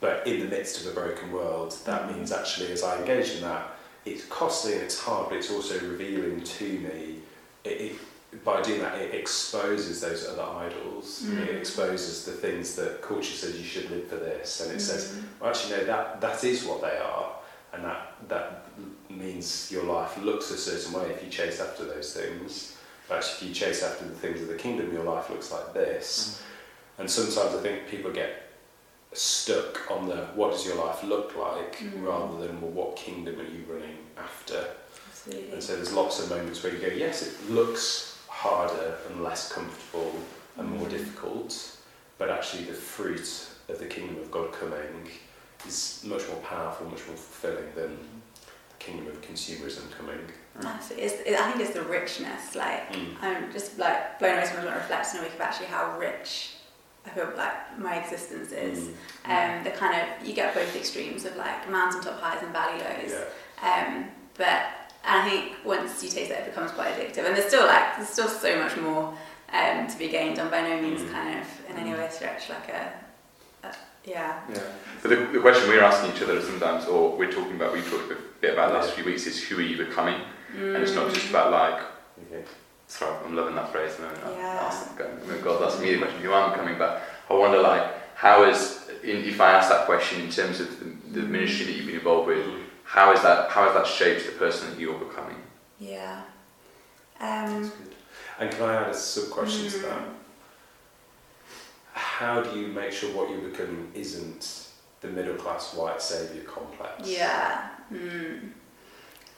but 0.00 0.26
in 0.26 0.40
the 0.40 0.46
midst 0.46 0.80
of 0.80 0.90
a 0.90 0.94
broken 0.94 1.32
world 1.32 1.76
that 1.84 2.02
mm-hmm. 2.02 2.18
means 2.18 2.32
actually 2.32 2.72
as 2.72 2.82
I 2.82 2.98
engage 2.98 3.30
in 3.36 3.42
that 3.42 3.76
it's 4.04 4.24
costly 4.26 4.74
and 4.74 4.82
it's 4.82 5.00
hard 5.00 5.28
but 5.28 5.38
it's 5.38 5.50
also 5.50 5.78
revealing 5.80 6.42
to 6.42 6.64
me 6.64 7.18
it, 7.64 7.80
it 7.80 7.92
by 8.42 8.60
doing 8.62 8.80
that 8.80 8.98
it 9.00 9.14
exposes 9.14 10.00
those 10.00 10.26
other 10.26 10.42
idols 10.42 11.22
mm. 11.24 11.38
it 11.46 11.56
exposes 11.56 12.24
the 12.24 12.32
things 12.32 12.74
that 12.74 13.00
culture 13.02 13.32
says 13.32 13.56
you 13.58 13.64
should 13.64 13.90
live 13.90 14.06
for 14.08 14.16
this 14.16 14.60
and 14.60 14.72
it 14.72 14.78
mm. 14.78 14.80
says 14.80 15.16
well 15.40 15.50
actually 15.50 15.76
no 15.76 15.84
that 15.84 16.20
that 16.20 16.42
is 16.42 16.64
what 16.64 16.80
they 16.80 16.98
are 16.98 17.32
and 17.72 17.84
that 17.84 18.14
that 18.28 18.64
means 19.10 19.70
your 19.70 19.84
life 19.84 20.20
looks 20.22 20.50
a 20.50 20.56
certain 20.56 20.92
way 20.92 21.10
if 21.10 21.22
you 21.22 21.30
chase 21.30 21.60
after 21.60 21.84
those 21.84 22.14
things. 22.14 22.76
But 23.08 23.18
actually, 23.18 23.48
if 23.48 23.48
you 23.48 23.54
chase 23.54 23.82
after 23.82 24.04
the 24.04 24.14
things 24.14 24.40
of 24.40 24.48
the 24.48 24.56
kingdom, 24.56 24.92
your 24.92 25.04
life 25.04 25.28
looks 25.30 25.52
like 25.52 25.74
this. 25.74 26.40
Mm. 26.40 27.00
And 27.00 27.10
sometimes 27.10 27.54
I 27.54 27.62
think 27.62 27.88
people 27.88 28.12
get 28.12 28.50
stuck 29.12 29.90
on 29.90 30.08
the 30.08 30.26
what 30.34 30.50
does 30.50 30.66
your 30.66 30.76
life 30.76 31.04
look 31.04 31.36
like 31.36 31.78
mm. 31.78 32.02
rather 32.02 32.46
than 32.46 32.60
well, 32.60 32.70
what 32.70 32.96
kingdom 32.96 33.38
are 33.38 33.44
you 33.44 33.64
running 33.68 33.98
after. 34.18 34.68
Absolutely. 35.10 35.52
And 35.52 35.62
so 35.62 35.76
there's 35.76 35.92
lots 35.92 36.22
of 36.22 36.30
moments 36.30 36.62
where 36.62 36.72
you 36.72 36.78
go, 36.78 36.88
yes, 36.88 37.22
it 37.22 37.50
looks 37.50 38.13
harder 38.44 38.98
and 39.08 39.22
less 39.22 39.50
comfortable 39.50 40.14
and 40.58 40.68
more 40.76 40.86
difficult, 40.88 41.78
but 42.18 42.28
actually 42.28 42.64
the 42.64 42.74
fruit 42.74 43.48
of 43.70 43.78
the 43.78 43.86
kingdom 43.86 44.16
of 44.18 44.30
God 44.30 44.52
coming 44.52 45.08
is 45.66 46.04
much 46.06 46.28
more 46.28 46.36
powerful, 46.38 46.86
much 46.86 47.06
more 47.06 47.16
fulfilling 47.16 47.74
than 47.74 47.96
the 48.72 48.78
kingdom 48.78 49.06
of 49.06 49.22
consumerism 49.22 49.90
coming. 49.96 50.20
It's, 50.98 51.14
it, 51.26 51.40
I 51.40 51.50
think 51.50 51.64
it's 51.64 51.74
the 51.74 51.82
richness. 51.82 52.54
Like 52.54 52.92
mm. 52.92 53.16
I'm 53.22 53.50
just 53.50 53.78
like 53.78 54.18
blown 54.18 54.34
away 54.34 54.50
when 54.58 54.68
I 54.68 54.76
reflect 54.76 55.14
in 55.14 55.20
a 55.20 55.22
week 55.22 55.34
of 55.34 55.40
actually 55.40 55.66
how 55.68 55.98
rich 55.98 56.50
I 57.06 57.10
feel 57.10 57.32
like 57.36 57.78
my 57.78 57.96
existence 57.96 58.52
is. 58.52 58.90
Mm. 59.24 59.58
Um, 59.58 59.64
the 59.64 59.70
kind 59.70 59.94
of 60.00 60.26
you 60.26 60.34
get 60.34 60.54
both 60.54 60.76
extremes 60.76 61.24
of 61.24 61.34
like 61.36 61.70
mountaintop 61.70 62.20
highs 62.20 62.42
and 62.42 62.52
valley 62.52 62.78
lows. 62.78 63.14
Yeah. 63.62 63.88
Um, 63.88 64.10
but 64.36 64.83
I 65.06 65.28
think 65.28 65.64
once 65.64 66.02
you 66.02 66.08
taste 66.08 66.30
it, 66.30 66.38
it 66.38 66.46
becomes 66.46 66.70
quite 66.70 66.94
addictive. 66.94 67.26
And 67.26 67.36
there's 67.36 67.46
still 67.46 67.66
like 67.66 67.96
there's 67.96 68.08
still 68.08 68.28
so 68.28 68.58
much 68.58 68.76
more 68.76 69.14
um, 69.52 69.86
to 69.86 69.98
be 69.98 70.08
gained. 70.08 70.38
On 70.38 70.50
by 70.50 70.62
no 70.62 70.80
means 70.80 71.02
mm. 71.02 71.12
kind 71.12 71.38
of 71.40 71.46
in 71.68 71.76
any 71.76 71.92
way 71.92 72.08
stretch 72.10 72.48
like 72.48 72.68
a 72.68 72.92
yeah. 74.06 74.40
Yeah. 74.50 74.60
So 75.02 75.08
the, 75.08 75.16
the 75.16 75.40
question 75.40 75.68
we're 75.68 75.82
asking 75.82 76.14
each 76.14 76.22
other 76.22 76.40
sometimes, 76.42 76.86
or 76.86 77.16
we're 77.16 77.32
talking 77.32 77.56
about, 77.56 77.72
we 77.72 77.80
talked 77.82 78.10
a 78.12 78.16
bit 78.40 78.52
about 78.52 78.72
the 78.72 78.78
last 78.78 78.92
few 78.92 79.04
weeks, 79.04 79.26
is 79.26 79.42
who 79.42 79.58
are 79.58 79.62
you 79.62 79.76
becoming? 79.76 80.20
Mm. 80.54 80.74
And 80.74 80.82
it's 80.82 80.94
not 80.94 81.12
just 81.12 81.30
about 81.30 81.50
like, 81.50 81.82
okay. 82.26 82.44
sorry, 82.86 83.16
I'm 83.24 83.34
loving 83.34 83.54
that 83.54 83.72
phrase. 83.72 83.98
No, 83.98 84.10
no, 84.10 84.36
yeah. 84.36 84.68
ask, 84.70 84.96
God, 84.96 85.60
that's 85.60 85.80
me 85.80 85.94
the 85.94 85.98
question, 85.98 86.20
who 86.20 86.32
am 86.32 86.50
becoming? 86.50 86.78
But 86.78 87.02
I 87.30 87.34
wonder 87.34 87.60
like, 87.60 88.14
how 88.14 88.44
is, 88.44 88.88
in, 89.02 89.24
if 89.24 89.40
I 89.40 89.52
ask 89.52 89.70
that 89.70 89.86
question 89.86 90.20
in 90.20 90.30
terms 90.30 90.60
of 90.60 90.68
the, 90.80 91.20
the 91.20 91.26
ministry 91.26 91.66
that 91.66 91.72
you've 91.72 91.86
been 91.86 91.96
involved 91.96 92.28
with, 92.28 92.46
how 92.94 93.12
is 93.12 93.22
that 93.22 93.50
how 93.50 93.64
has 93.64 93.74
that 93.74 93.88
shaped 93.88 94.24
the 94.24 94.32
person 94.38 94.70
that 94.70 94.78
you're 94.78 94.96
becoming? 94.96 95.34
Yeah. 95.80 96.22
Um, 97.18 97.72
and 98.38 98.50
can 98.52 98.62
I 98.62 98.82
add 98.82 98.90
a 98.90 98.94
sub 98.94 99.30
question 99.30 99.66
mm. 99.66 99.72
to 99.72 99.78
that? 99.78 99.98
Hmm. 99.98 100.10
How 101.92 102.40
do 102.40 102.56
you 102.56 102.68
make 102.68 102.92
sure 102.92 103.10
what 103.10 103.30
you're 103.30 103.50
becoming 103.50 103.90
isn't 103.94 104.68
the 105.00 105.08
middle 105.08 105.34
class 105.34 105.74
white 105.74 106.00
saviour 106.00 106.44
complex? 106.44 107.08
Yeah. 107.08 107.70
Mm. 107.92 108.50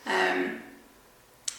Um, 0.05 0.63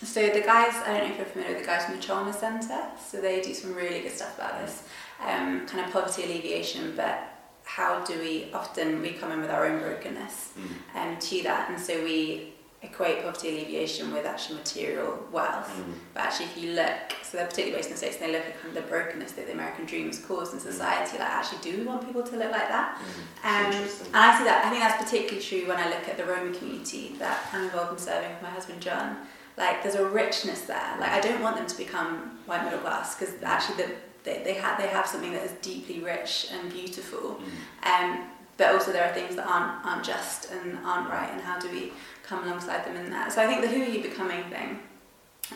so 0.03 0.29
the 0.29 0.41
guys, 0.41 0.75
I 0.85 0.99
don't 0.99 1.07
know 1.07 1.13
if 1.13 1.17
you're 1.17 1.25
familiar 1.25 1.55
with 1.55 1.63
the 1.63 1.67
guys 1.67 1.85
from 1.85 1.95
the 1.95 2.01
Chalmers 2.01 2.35
Centre, 2.35 2.91
so 3.03 3.19
they 3.19 3.41
do 3.41 3.55
some 3.55 3.73
really 3.73 4.01
good 4.01 4.11
stuff 4.11 4.37
about 4.37 4.61
this, 4.61 4.83
um, 5.19 5.65
kind 5.65 5.83
of 5.83 5.91
poverty 5.91 6.25
alleviation, 6.25 6.93
but 6.95 7.36
how 7.67 8.03
do 8.05 8.17
we, 8.19 8.49
often 8.53 9.01
we 9.01 9.11
come 9.11 9.29
in 9.31 9.41
with 9.41 9.51
our 9.51 9.67
own 9.67 9.79
brokenness 9.79 10.53
mm. 10.57 10.99
um, 10.99 11.17
to 11.19 11.43
that, 11.43 11.69
and 11.69 11.79
so 11.79 12.01
we 12.01 12.53
equate 12.81 13.23
poverty 13.23 13.49
alleviation 13.49 14.13
with 14.13 14.25
actual 14.25 14.55
material 14.55 15.19
wealth. 15.33 15.69
Mm. 15.77 15.93
But 16.13 16.23
actually, 16.23 16.45
if 16.45 16.57
you 16.57 16.71
look, 16.71 16.95
so 17.23 17.37
they're 17.37 17.47
particularly 17.47 17.75
based 17.75 17.89
in 17.89 17.95
the 17.95 17.97
States, 17.97 18.17
and 18.21 18.29
they 18.29 18.37
look 18.37 18.45
at 18.45 18.61
kind 18.61 18.69
of 18.69 18.81
the 18.81 18.89
brokenness 18.89 19.33
that 19.33 19.47
the 19.47 19.53
American 19.53 19.85
dream 19.85 20.07
has 20.07 20.19
caused 20.19 20.53
in 20.53 20.61
society. 20.61 21.17
Like, 21.17 21.29
actually, 21.29 21.59
do 21.69 21.77
we 21.77 21.83
want 21.83 22.05
people 22.05 22.23
to 22.23 22.35
look 22.37 22.51
like 22.51 22.69
that? 22.69 22.97
Mm. 22.97 23.49
Um, 23.49 23.73
and 23.73 24.15
I 24.15 24.37
see 24.37 24.45
that, 24.45 24.63
I 24.65 24.69
think 24.69 24.81
that's 24.81 25.03
particularly 25.03 25.41
true 25.41 25.67
when 25.67 25.77
I 25.77 25.89
look 25.89 26.07
at 26.07 26.17
the 26.17 26.25
Roma 26.25 26.53
community 26.57 27.15
that 27.19 27.49
I'm 27.51 27.65
involved 27.65 27.91
in 27.91 27.97
serving 27.97 28.29
with 28.29 28.41
my 28.41 28.49
husband 28.49 28.81
John. 28.81 29.17
Like, 29.57 29.83
there's 29.83 29.95
a 29.95 30.07
richness 30.07 30.61
there. 30.61 30.95
Like, 30.99 31.11
I 31.11 31.19
don't 31.19 31.41
want 31.41 31.57
them 31.57 31.67
to 31.67 31.77
become 31.77 32.39
white 32.45 32.63
middle 32.63 32.79
class 32.79 33.15
because 33.15 33.35
actually, 33.43 33.83
the, 33.83 33.91
they, 34.27 34.41
they, 34.43 34.53
have, 34.55 34.77
they 34.77 34.87
have 34.87 35.07
something 35.07 35.31
that 35.31 35.43
is 35.43 35.51
deeply 35.61 35.99
rich 35.99 36.49
and 36.51 36.71
beautiful. 36.71 37.39
Mm. 37.83 37.89
Um, 37.89 38.29
but 38.57 38.73
also 38.73 38.91
there 38.91 39.07
are 39.07 39.13
things 39.13 39.35
that 39.35 39.47
aren't 39.47 39.85
aren't 39.85 40.03
just 40.03 40.51
and 40.51 40.79
aren't 40.83 41.09
right 41.09 41.29
and 41.31 41.41
how 41.41 41.59
do 41.59 41.69
we 41.69 41.93
come 42.23 42.43
alongside 42.43 42.83
them 42.85 42.95
in 42.95 43.11
that 43.11 43.31
so 43.31 43.39
I 43.39 43.45
think 43.45 43.61
the 43.61 43.67
who 43.67 43.83
are 43.83 43.85
you 43.85 44.01
becoming 44.01 44.43
thing 44.45 44.79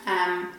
um, 0.05 0.53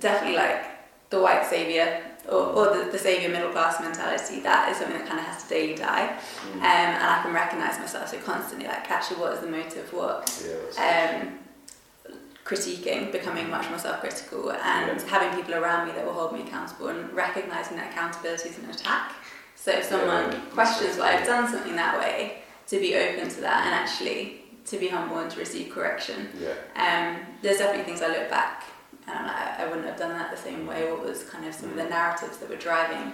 definitely 0.00 0.36
like 0.36 0.64
the 1.10 1.20
white 1.20 1.46
saviour 1.46 2.02
or, 2.28 2.40
or 2.40 2.76
the, 2.76 2.90
the 2.90 2.98
saviour 2.98 3.30
middle 3.30 3.52
class 3.52 3.80
mentality 3.80 4.40
that 4.40 4.70
is 4.70 4.78
something 4.78 4.98
that 4.98 5.06
kind 5.06 5.20
of 5.20 5.26
has 5.26 5.44
to 5.44 5.48
daily 5.48 5.76
die 5.76 6.18
mm. 6.50 6.54
um, 6.56 6.62
and 6.62 7.04
I 7.04 7.22
can 7.22 7.32
recognise 7.32 7.78
myself 7.78 8.08
so 8.08 8.18
constantly 8.18 8.66
like 8.66 8.90
actually 8.90 9.20
what 9.20 9.34
is 9.34 9.40
the 9.40 9.46
motive 9.46 9.92
what 9.92 10.44
yeah, 10.76 11.20
um, 11.22 11.38
critiquing 12.48 13.12
becoming 13.12 13.50
much 13.50 13.68
more 13.68 13.78
self-critical 13.78 14.50
and 14.50 14.98
yeah. 14.98 15.06
having 15.06 15.30
people 15.38 15.54
around 15.54 15.86
me 15.86 15.92
that 15.92 16.04
will 16.04 16.14
hold 16.14 16.32
me 16.32 16.40
accountable 16.40 16.88
and 16.88 17.12
recognising 17.12 17.76
that 17.76 17.92
accountability 17.92 18.48
is 18.48 18.58
an 18.58 18.70
attack 18.70 19.12
so 19.58 19.72
if 19.72 19.84
someone 19.84 20.30
yeah, 20.30 20.40
questions 20.52 20.96
why 20.96 21.16
I've 21.16 21.26
done 21.26 21.50
something 21.50 21.74
that 21.76 21.98
way, 21.98 22.38
to 22.68 22.78
be 22.78 22.94
open 22.94 23.28
to 23.28 23.40
that 23.40 23.66
and 23.66 23.74
actually 23.74 24.42
to 24.66 24.78
be 24.78 24.88
humble 24.88 25.18
and 25.18 25.30
to 25.30 25.38
receive 25.38 25.72
correction. 25.72 26.28
Yeah. 26.40 26.54
Um, 26.76 27.20
there's 27.42 27.58
definitely 27.58 27.84
things 27.84 28.00
I 28.00 28.08
look 28.08 28.30
back 28.30 28.64
and 29.06 29.18
I'm 29.18 29.26
like, 29.26 29.60
I 29.60 29.66
wouldn't 29.66 29.86
have 29.86 29.98
done 29.98 30.10
that 30.10 30.30
the 30.30 30.36
same 30.36 30.66
way. 30.66 30.90
What 30.90 31.04
was 31.04 31.24
kind 31.24 31.44
of 31.44 31.54
some 31.54 31.70
mm. 31.70 31.72
of 31.72 31.76
the 31.78 31.82
mm. 31.84 31.90
narratives 31.90 32.36
that 32.38 32.48
were 32.48 32.56
driving, 32.56 33.12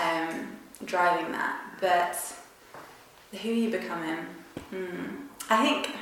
um, 0.00 0.52
driving 0.84 1.32
that. 1.32 1.60
But 1.80 2.16
who 3.40 3.50
are 3.50 3.52
you 3.52 3.70
becoming? 3.70 4.18
Hmm. 4.70 5.26
I 5.50 5.62
think 5.62 5.96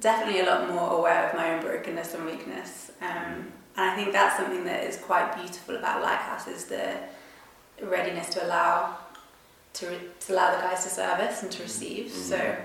definitely 0.00 0.40
a 0.40 0.46
lot 0.46 0.68
more 0.68 0.98
aware 0.98 1.28
of 1.28 1.36
my 1.36 1.54
own 1.54 1.62
brokenness 1.62 2.14
and 2.14 2.24
weakness. 2.24 2.90
Um, 3.00 3.52
and 3.76 3.90
I 3.90 3.94
think 3.94 4.12
that's 4.12 4.36
something 4.36 4.64
that 4.64 4.84
is 4.84 4.96
quite 4.96 5.34
beautiful 5.36 5.76
about 5.76 6.02
Lighthouse 6.02 6.48
is 6.48 6.64
the 6.64 6.96
readiness 7.82 8.28
to 8.30 8.44
allow 8.46 8.96
to, 9.72 9.86
to 10.20 10.32
allow 10.32 10.54
the 10.56 10.62
guys 10.62 10.82
to 10.82 10.90
service 10.90 11.42
and 11.42 11.52
to 11.52 11.62
receive. 11.62 12.06
Mm-hmm. 12.06 12.20
So 12.20 12.56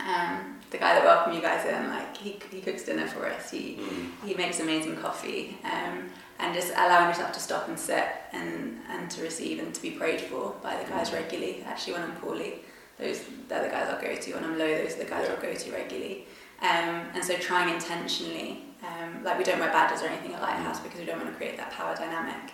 um, 0.00 0.58
the 0.70 0.78
guy 0.78 0.94
that 0.94 1.04
welcomed 1.04 1.36
you 1.36 1.42
guys 1.42 1.66
in, 1.66 1.88
like 1.90 2.16
he, 2.16 2.38
he 2.50 2.60
cooks 2.60 2.84
dinner 2.84 3.06
for 3.06 3.26
us. 3.26 3.50
He 3.50 3.76
mm-hmm. 3.78 4.26
he 4.26 4.34
makes 4.34 4.60
amazing 4.60 4.96
coffee. 4.96 5.58
Um, 5.64 6.10
and 6.38 6.52
just 6.54 6.72
allowing 6.72 7.08
yourself 7.08 7.32
to 7.32 7.38
stop 7.38 7.68
and 7.68 7.78
sit 7.78 8.04
and, 8.32 8.80
and 8.88 9.08
to 9.12 9.22
receive 9.22 9.60
and 9.60 9.72
to 9.72 9.80
be 9.80 9.92
prayed 9.92 10.20
for 10.20 10.56
by 10.62 10.76
the 10.82 10.88
guys 10.88 11.08
mm-hmm. 11.10 11.22
regularly. 11.22 11.62
Actually, 11.64 11.92
when 11.92 12.02
I'm 12.02 12.16
poorly, 12.16 12.54
those 12.98 13.20
they're 13.48 13.62
the 13.62 13.68
guys 13.68 13.88
I'll 13.88 14.00
go 14.00 14.14
to. 14.16 14.34
When 14.34 14.44
I'm 14.44 14.58
low, 14.58 14.66
those 14.66 14.94
are 14.94 15.04
the 15.04 15.04
guys 15.04 15.26
yeah. 15.28 15.34
I'll 15.34 15.42
go 15.42 15.54
to 15.54 15.72
regularly. 15.72 16.26
Um, 16.62 17.08
and 17.14 17.24
so 17.24 17.36
trying 17.36 17.74
intentionally, 17.74 18.64
um, 18.82 19.24
like 19.24 19.36
we 19.36 19.44
don't 19.44 19.58
wear 19.58 19.70
badges 19.70 20.02
or 20.02 20.06
anything 20.06 20.34
at 20.34 20.40
Lighthouse 20.40 20.80
mm. 20.80 20.84
because 20.84 21.00
we 21.00 21.06
don't 21.06 21.18
want 21.18 21.30
to 21.30 21.36
create 21.36 21.56
that 21.56 21.72
power 21.72 21.94
dynamic. 21.94 22.52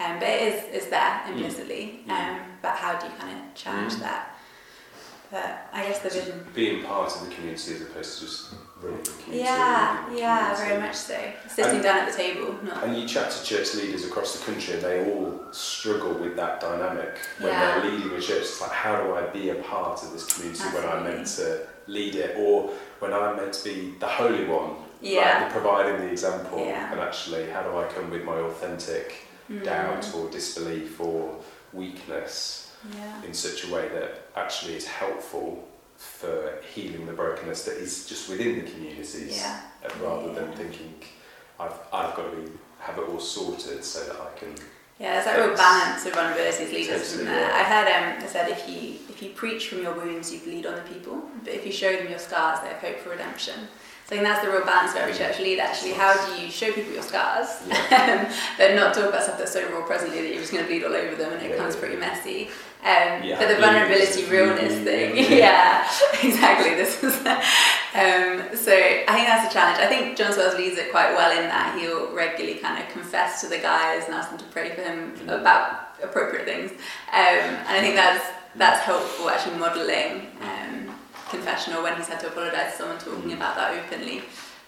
Um, 0.00 0.20
but 0.20 0.28
it 0.28 0.54
is, 0.54 0.84
is 0.84 0.90
there 0.90 1.22
implicitly. 1.28 2.04
Mm. 2.06 2.10
Um, 2.10 2.40
but 2.62 2.76
how 2.76 2.96
do 2.96 3.06
you 3.06 3.12
kind 3.18 3.36
of 3.36 3.54
challenge 3.54 3.94
mm. 3.94 4.00
that? 4.00 4.36
But 5.30 5.68
I 5.72 5.82
guess 5.82 5.98
the 5.98 6.08
vision. 6.08 6.46
Being 6.54 6.84
part 6.84 7.14
of 7.14 7.28
the 7.28 7.34
community 7.34 7.74
as 7.74 7.82
opposed 7.82 8.18
to 8.18 8.24
just 8.24 8.54
running 8.80 9.02
the 9.02 9.10
community. 9.10 9.44
Yeah, 9.44 10.14
yeah, 10.14 10.56
very 10.56 10.80
much 10.80 10.94
so. 10.94 11.20
Sitting 11.48 11.74
and, 11.74 11.82
down 11.82 11.98
at 11.98 12.10
the 12.10 12.16
table. 12.16 12.54
Not. 12.62 12.84
And 12.84 12.96
you 12.96 13.06
chat 13.06 13.30
to 13.32 13.44
church 13.44 13.74
leaders 13.74 14.06
across 14.06 14.38
the 14.38 14.44
country 14.50 14.74
and 14.74 14.82
they 14.82 15.12
all 15.12 15.52
struggle 15.52 16.14
with 16.14 16.34
that 16.36 16.60
dynamic 16.60 17.18
when 17.40 17.52
yeah. 17.52 17.80
they're 17.80 17.90
leading 17.90 18.10
a 18.12 18.20
church. 18.20 18.42
It's 18.42 18.60
like, 18.60 18.70
how 18.70 19.02
do 19.02 19.14
I 19.14 19.26
be 19.26 19.50
a 19.50 19.56
part 19.56 20.02
of 20.02 20.12
this 20.12 20.32
community 20.32 20.62
Absolutely. 20.62 20.88
when 20.88 20.98
I'm 20.98 21.04
meant 21.04 21.26
to 21.26 21.66
lead 21.88 22.14
it 22.14 22.36
or 22.38 22.70
when 23.00 23.12
I'm 23.12 23.36
meant 23.36 23.54
to 23.54 23.64
be 23.64 23.94
the 23.98 24.06
holy 24.06 24.44
one? 24.44 24.76
Yeah. 25.00 25.42
Like 25.42 25.52
providing 25.52 26.00
the 26.00 26.10
example 26.10 26.64
yeah. 26.64 26.92
and 26.92 27.00
actually 27.00 27.48
how 27.50 27.62
do 27.62 27.76
I 27.76 27.86
come 27.86 28.10
with 28.10 28.24
my 28.24 28.34
authentic 28.34 29.26
mm. 29.50 29.64
doubt 29.64 30.12
or 30.14 30.30
disbelief 30.30 31.00
or 31.00 31.36
weakness 31.72 32.72
yeah. 32.96 33.22
in 33.24 33.34
such 33.34 33.64
a 33.64 33.72
way 33.72 33.88
that 33.88 34.28
actually 34.36 34.74
is 34.74 34.86
helpful 34.86 35.68
for 35.96 36.60
healing 36.72 37.06
the 37.06 37.12
brokenness 37.12 37.64
that 37.64 37.76
is 37.76 38.06
just 38.06 38.28
within 38.28 38.64
the 38.64 38.70
communities 38.70 39.36
yeah. 39.36 39.60
rather 40.00 40.32
than 40.32 40.50
thinking 40.52 40.94
I've, 41.58 41.78
I've 41.92 42.14
got 42.14 42.30
to 42.30 42.36
be, 42.36 42.52
have 42.78 42.98
it 42.98 43.08
all 43.08 43.18
sorted 43.18 43.84
so 43.84 44.04
that 44.04 44.16
I 44.16 44.38
can 44.38 44.54
yeah, 45.00 45.12
there's 45.12 45.26
that 45.26 45.38
real 45.38 45.56
balance 45.56 46.04
of 46.06 46.14
vulnerability 46.14 46.64
as 46.64 46.72
leaders, 46.72 47.02
isn't 47.12 47.26
there? 47.26 47.48
Yeah. 47.48 47.56
I 47.56 47.62
heard 47.62 47.86
um, 47.86 48.24
I 48.24 48.26
said 48.26 48.50
if 48.50 48.68
you 48.68 48.94
if 49.08 49.22
you 49.22 49.30
preach 49.30 49.68
from 49.68 49.82
your 49.82 49.94
wounds, 49.94 50.32
you 50.32 50.40
lead 50.46 50.64
the 50.64 50.82
people, 50.92 51.22
but 51.44 51.52
if 51.52 51.64
you 51.64 51.72
show 51.72 51.94
them 51.94 52.08
your 52.08 52.18
scars, 52.18 52.60
they 52.60 52.68
have 52.68 52.78
hope 52.78 52.98
for 52.98 53.10
redemption. 53.10 53.54
So 54.08 54.16
I 54.16 54.20
think 54.20 54.22
that's 54.22 54.44
the 54.44 54.50
real 54.50 54.64
balance 54.64 54.92
for 54.92 55.00
every 55.00 55.12
church 55.12 55.38
leader 55.38 55.60
actually. 55.60 55.92
How 55.92 56.14
do 56.26 56.42
you 56.42 56.50
show 56.50 56.72
people 56.72 56.94
your 56.94 57.02
scars, 57.02 57.48
yeah. 57.68 58.32
but 58.58 58.74
not 58.74 58.94
talk 58.94 59.10
about 59.10 59.22
stuff 59.22 59.38
that's 59.38 59.52
so 59.52 59.70
raw 59.70 59.84
presently 59.86 60.22
that 60.22 60.28
you're 60.28 60.40
just 60.40 60.50
going 60.50 60.64
to 60.64 60.68
bleed 60.68 60.82
all 60.82 60.94
over 60.94 61.14
them 61.14 61.32
and 61.32 61.42
it 61.42 61.50
yeah. 61.50 61.56
becomes 61.56 61.76
pretty 61.76 61.96
messy. 61.96 62.48
Um, 62.80 63.22
yeah, 63.22 63.38
but 63.38 63.48
the 63.48 63.60
vulnerability, 63.60 64.24
realness 64.24 64.82
thing, 64.82 65.16
yeah, 65.38 65.86
exactly. 66.22 66.74
This 66.74 67.04
is 67.04 67.22
um, 67.94 68.56
so. 68.56 68.72
I 68.72 69.12
think 69.14 69.26
that's 69.26 69.50
a 69.50 69.52
challenge. 69.52 69.78
I 69.78 69.86
think 69.86 70.16
John 70.16 70.32
Swales 70.32 70.56
leads 70.56 70.76
it 70.78 70.90
quite 70.90 71.12
well 71.14 71.30
in 71.30 71.48
that 71.48 71.78
he'll 71.78 72.12
regularly 72.12 72.58
kind 72.58 72.82
of 72.82 72.88
confess 72.90 73.40
to 73.40 73.48
the 73.48 73.58
guys 73.58 74.04
and 74.04 74.14
ask 74.14 74.30
them 74.30 74.38
to 74.38 74.44
pray 74.46 74.74
for 74.74 74.82
him 74.82 75.14
about 75.28 75.96
appropriate 76.02 76.44
things. 76.44 76.70
Um, 76.72 76.78
and 77.12 77.68
I 77.68 77.80
think 77.80 77.94
that's 77.94 78.26
that's 78.56 78.80
helpful 78.80 79.30
actually 79.30 79.58
modelling. 79.58 80.26
Um, 80.42 80.78
confessional 81.28 81.82
when 81.82 81.96
he's 81.96 82.08
had 82.08 82.20
to 82.20 82.28
apologise 82.28 82.72
to 82.72 82.78
someone 82.78 82.98
talking 82.98 83.32
about 83.32 83.56
that 83.56 83.84
openly. 83.84 84.22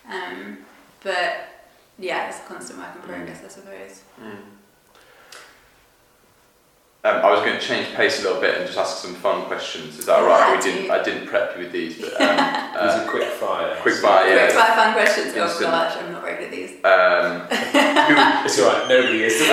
Um, 0.09 0.59
but 1.03 1.49
yeah, 1.99 2.29
it's 2.29 2.39
a 2.39 2.43
constant 2.43 2.79
work 2.79 2.95
in 2.95 3.03
progress, 3.03 3.43
I 3.45 3.49
suppose. 3.49 4.03
Mm. 4.21 4.37
Um, 7.03 7.25
I 7.25 7.31
was 7.31 7.41
going 7.41 7.59
to 7.59 7.67
change 7.67 7.95
pace 7.95 8.21
a 8.21 8.25
little 8.25 8.43
bit 8.43 8.57
and 8.59 8.67
just 8.67 8.79
ask 8.79 8.99
some 8.99 9.15
fun 9.15 9.47
questions. 9.47 9.99
Is 9.99 10.05
that 10.05 10.19
all 10.19 10.27
right? 10.27 10.57
We 10.57 10.63
didn't. 10.63 10.91
I 10.91 11.03
didn't 11.03 11.29
prep 11.29 11.57
you 11.57 11.65
with 11.65 11.73
these, 11.73 11.99
but 11.99 12.21
um, 12.21 12.37
uh, 12.39 12.99
these 12.99 13.07
are 13.07 13.11
quick 13.11 13.29
fire. 13.29 13.70
Quick 13.81 13.97
fire, 13.97 14.29
yeah. 14.29 14.47
Quick 14.47 14.59
fire, 14.59 14.75
fun 14.75 14.93
questions. 14.93 15.35
Oh 15.37 15.59
gosh, 15.61 15.97
I'm 15.97 16.13
not 16.13 16.23
very 16.23 16.37
good 16.37 16.45
at 16.45 16.51
these. 16.51 16.71
Um, 16.85 17.41
who, 17.41 17.49
it's 18.47 18.59
all 18.61 18.69
right. 18.69 18.89
Nobody 18.89 19.25
is. 19.25 19.41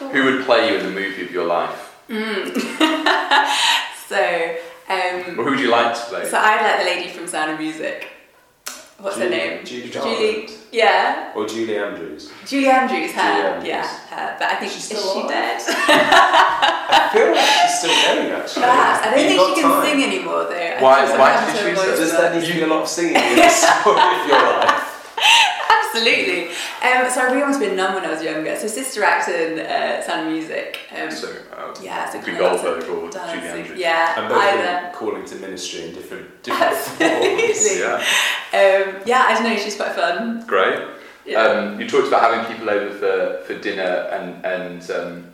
who 0.12 0.24
would 0.24 0.44
play 0.44 0.68
you 0.70 0.76
in 0.78 0.84
the 0.86 0.92
movie 0.92 1.22
of 1.24 1.30
your 1.30 1.46
life? 1.46 1.96
Mm. 2.08 2.56
so 4.08 4.56
um, 4.90 5.36
well, 5.36 5.46
who 5.46 5.50
would 5.50 5.60
you 5.60 5.70
like 5.70 5.94
to 5.94 6.00
play? 6.02 6.28
So 6.28 6.36
I'd 6.36 6.60
like 6.62 6.80
the 6.80 6.84
lady 6.84 7.10
from 7.10 7.28
Sound 7.28 7.52
of 7.52 7.60
Music. 7.60 8.09
What's 9.00 9.16
Julie, 9.16 9.30
her 9.30 9.36
name? 9.36 9.64
Julie, 9.64 9.88
Julie. 9.90 10.48
Yeah. 10.72 11.32
Or 11.34 11.46
Julie 11.46 11.78
Andrews. 11.78 12.30
Julie 12.46 12.68
Andrews, 12.68 13.12
her. 13.12 13.32
Julie 13.32 13.48
Andrews. 13.48 13.68
Yeah, 13.68 13.86
her. 14.12 14.36
But 14.38 14.48
I 14.48 14.54
think 14.56 14.72
she's 14.72 14.84
still 14.84 14.98
is 15.00 15.12
she 15.12 15.28
dead? 15.28 15.56
I 16.92 17.08
feel 17.12 17.32
like 17.32 17.48
she's 17.48 17.78
still 17.80 17.96
going 17.96 18.30
actually. 18.30 18.62
Perhaps. 18.62 19.06
I 19.06 19.10
don't 19.10 19.24
think 19.24 19.40
she 19.40 19.62
can 19.62 19.70
time. 19.70 19.84
sing 19.84 20.02
anymore 20.04 20.44
though. 20.44 20.76
Why? 20.84 21.18
Why 21.18 21.46
did 21.46 21.56
she? 21.56 21.74
Does 21.74 22.12
there 22.12 22.34
need 22.34 22.46
to 22.46 22.52
be 22.52 22.60
a 22.62 22.66
lot 22.66 22.82
of 22.82 22.88
singing 22.88 23.16
in 23.30 23.36
the 23.36 23.48
story 23.48 23.96
of 23.96 24.26
your 24.28 24.36
life? 24.36 24.86
Absolutely. 25.92 26.48
Um, 26.48 27.10
so 27.10 27.20
I 27.20 27.24
really 27.26 27.42
wanted 27.42 27.54
to 27.54 27.60
be 27.60 27.66
a 27.72 27.74
nun 27.74 27.94
when 27.94 28.04
I 28.04 28.10
was 28.10 28.22
younger. 28.22 28.56
So 28.56 28.66
sister 28.68 29.02
act 29.02 29.28
in 29.28 29.58
uh, 29.58 30.02
Sound 30.02 30.32
Music. 30.32 30.78
Um, 30.96 31.10
so 31.10 31.28
um, 31.56 31.74
yeah, 31.82 32.08
so 32.08 32.20
Goldberg 32.20 32.84
or 32.84 33.10
Julie 33.10 33.48
Andrews. 33.48 33.78
Yeah, 33.78 34.20
and 34.20 34.28
both 34.28 34.42
either. 34.42 34.92
calling 34.94 35.24
to 35.24 35.34
ministry 35.36 35.84
in 35.84 35.94
different 35.94 36.42
different 36.42 36.76
forms. 36.76 37.78
Yeah. 37.78 38.04
Um, 38.52 39.02
yeah, 39.04 39.24
I 39.26 39.34
don't 39.34 39.44
know. 39.44 39.56
She's 39.56 39.76
quite 39.76 39.92
fun. 39.92 40.46
Great. 40.46 40.78
Yeah. 41.26 41.42
Um, 41.42 41.80
you 41.80 41.88
talked 41.88 42.08
about 42.08 42.22
having 42.22 42.52
people 42.52 42.70
over 42.70 42.94
for, 42.94 43.44
for 43.44 43.60
dinner 43.60 44.08
and 44.12 44.44
and 44.44 44.90
um, 44.90 45.26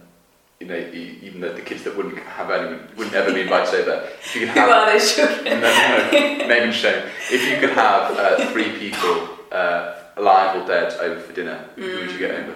you 0.60 0.66
know, 0.66 0.76
even 0.94 1.40
the, 1.42 1.50
the 1.50 1.60
kids 1.60 1.82
that 1.84 1.94
wouldn't 1.96 2.18
have 2.18 2.50
anyone, 2.50 2.88
wouldn't 2.96 3.14
ever 3.14 3.32
be 3.32 3.42
invited 3.42 3.80
over, 3.80 4.08
if 4.18 4.34
you 4.34 4.40
could 4.40 4.48
Who 4.50 4.60
have, 4.60 4.70
are 4.70 4.92
those 4.92 5.14
children? 5.14 5.44
no, 5.44 5.60
no, 5.60 6.10
name 6.10 6.50
and 6.50 6.74
shame. 6.74 7.04
If 7.30 7.46
you 7.46 7.60
could 7.60 7.76
have 7.76 8.16
uh, 8.16 8.50
three 8.52 8.70
people, 8.78 9.28
uh, 9.52 9.96
alive 10.16 10.62
or 10.62 10.66
dead, 10.66 10.92
over 11.00 11.20
for 11.20 11.32
dinner, 11.32 11.68
who 11.76 11.82
would 11.98 12.10
you 12.10 12.18
get 12.18 12.30
over? 12.32 12.54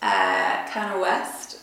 Uh, 0.00 0.68
Cornel 0.72 1.00
West. 1.00 1.60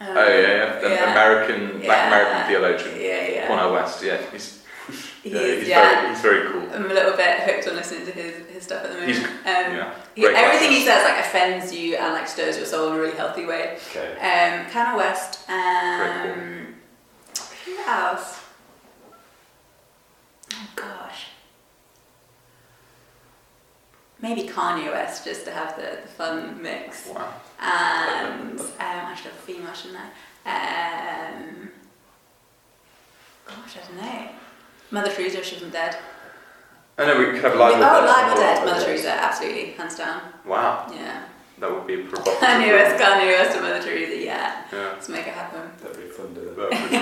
Um, 0.00 0.08
Oh 0.16 0.28
yeah, 0.28 0.40
yeah, 0.40 0.80
the 0.80 0.88
yeah. 0.90 1.10
American, 1.12 1.80
black 1.80 2.08
American 2.08 2.46
theologian, 2.48 3.00
Yeah, 3.00 3.28
yeah. 3.28 3.46
Cornel 3.46 3.72
West. 3.72 4.02
Yeah, 4.02 4.18
he's, 4.32 4.62
He 5.22 5.30
yeah, 5.30 5.54
he's 5.56 5.68
yeah. 5.68 5.94
very, 6.00 6.08
he's 6.08 6.20
very 6.20 6.50
cool. 6.50 6.68
I'm 6.74 6.90
a 6.90 6.94
little 6.94 7.16
bit 7.16 7.38
hooked 7.40 7.68
on 7.68 7.76
listening 7.76 8.04
to 8.06 8.12
his, 8.12 8.34
his 8.48 8.64
stuff 8.64 8.82
at 8.84 8.90
the 8.90 8.98
moment. 8.98 9.12
He's- 9.16 9.24
um, 9.28 9.74
Yeah, 9.76 9.94
he- 10.16 10.26
everything 10.26 10.70
he 10.72 10.84
says 10.84 11.04
like 11.04 11.20
offends 11.24 11.72
you 11.72 11.94
and 11.96 12.12
like 12.14 12.26
stirs 12.26 12.56
your 12.56 12.66
soul 12.66 12.88
in 12.92 12.96
a 12.96 13.00
really 13.00 13.16
healthy 13.16 13.46
way. 13.46 13.78
Okay. 13.90 14.16
Um, 14.18 14.70
Cornel 14.72 14.96
West. 14.98 15.48
Um, 15.48 16.74
who 17.64 17.76
else? 17.86 18.40
Oh 20.52 20.68
gosh. 20.76 21.26
Maybe 24.22 24.44
Kanye 24.48 24.90
West 24.92 25.24
just 25.24 25.44
to 25.46 25.50
have 25.50 25.74
the, 25.76 25.98
the 26.02 26.08
fun 26.08 26.62
mix. 26.62 27.08
Wow. 27.08 27.34
And 27.60 28.58
um, 28.60 28.66
I 28.78 29.14
should 29.16 29.32
have 29.32 29.34
a 29.34 29.42
female, 29.42 29.72
shouldn't 29.74 29.98
I? 30.00 30.06
Um, 30.48 31.70
gosh, 33.46 33.76
I 33.76 33.80
don't 33.88 33.96
know. 34.00 34.28
Mother 34.92 35.10
Teresa, 35.12 35.38
if 35.38 35.44
she 35.44 35.56
wasn't 35.56 35.72
dead. 35.72 35.96
I 36.98 37.06
know 37.06 37.18
we 37.18 37.24
could 37.32 37.42
have 37.42 37.56
live. 37.56 37.74
oh, 37.74 37.76
or 37.76 37.80
dead. 37.80 38.02
Oh, 38.02 38.06
live 38.06 38.32
or 38.32 38.36
dead, 38.40 38.64
Mother 38.66 38.84
Teresa, 38.84 39.10
absolutely, 39.10 39.72
hands 39.72 39.96
down. 39.96 40.20
Wow, 40.46 40.86
Yeah. 40.94 41.24
that 41.58 41.70
would 41.72 41.86
be 41.86 41.94
a 41.94 41.98
provocative. 42.04 42.34
Kanye 42.40 42.70
West, 42.72 42.96
Kanye 43.02 43.26
West, 43.26 43.56
and 43.56 43.64
Mother 43.66 43.82
Teresa, 43.82 44.16
yeah. 44.24 44.62
Yeah. 44.72 44.88
Let's 44.92 45.08
make 45.08 45.26
it 45.26 45.34
happen. 45.34 45.70
That'd 45.82 45.96
be 45.96 46.02
fun 46.08 46.32
dinner. 46.34 46.52
That 46.52 46.70
would 46.70 46.90
be 46.90 46.96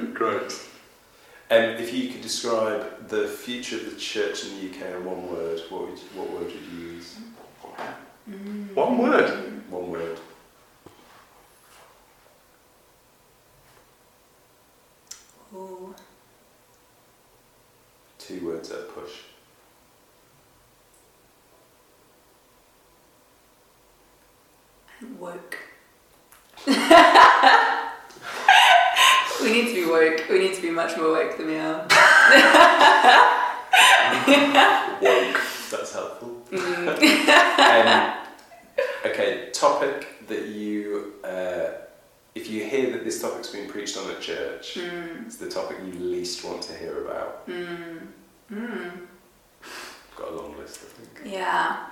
yeah, 0.08 0.12
great. 0.14 0.50
Um, 1.54 1.76
if 1.76 1.94
you 1.94 2.10
could 2.10 2.20
describe 2.20 3.08
the 3.08 3.28
future 3.28 3.76
of 3.76 3.84
the 3.84 3.96
church 3.96 4.44
in 4.44 4.58
the 4.58 4.70
UK 4.70 4.96
in 4.96 5.04
one 5.04 5.30
word, 5.30 5.60
what 5.68 5.82
would 5.82 5.98
what 6.16 6.30
word 6.30 6.46
would 6.46 6.52
you 6.52 6.78
use? 6.94 7.16
Mm. 8.28 8.74
One 8.74 8.98
word. 8.98 9.30
One 9.70 9.90
word. 9.90 10.18
Ooh. 15.54 15.94
Two 18.18 18.46
words 18.46 18.72
at 18.72 18.80
a 18.80 18.82
push. 18.84 19.12
Woke. 25.20 25.58
we 29.44 29.52
need 29.52 29.68
to 29.68 29.74
be 29.74 29.84
woke. 29.86 30.28
We 30.28 30.38
need 30.38 30.54
to 30.54 30.62
be 30.62 30.70
much 30.70 30.96
more 30.96 31.10
woke 31.12 31.36
than 31.36 31.46
we 31.46 31.56
are. 31.58 31.86
Woke. 35.02 35.40
That's 35.70 35.92
helpful. 35.92 36.42
Mm. 36.50 36.88
Um, 37.58 38.14
okay, 39.06 39.50
topic 39.52 40.26
that 40.28 40.46
you, 40.46 41.14
uh, 41.24 41.72
if 42.34 42.48
you 42.48 42.64
hear 42.64 42.90
that 42.92 43.04
this 43.04 43.20
topic's 43.20 43.50
been 43.50 43.68
preached 43.68 43.96
on 43.98 44.08
at 44.10 44.20
church, 44.20 44.76
Mm. 44.78 45.26
it's 45.26 45.36
the 45.36 45.48
topic 45.50 45.76
you 45.84 45.92
least 45.98 46.44
want 46.44 46.62
to 46.62 46.72
hear 46.74 47.04
about. 47.06 47.46
Mm. 47.48 48.06
Mm. 48.52 48.90
Got 50.16 50.28
a 50.28 50.36
long 50.36 50.56
list, 50.58 50.80
I 50.84 51.00
think. 51.02 51.32
Yeah. 51.34 51.86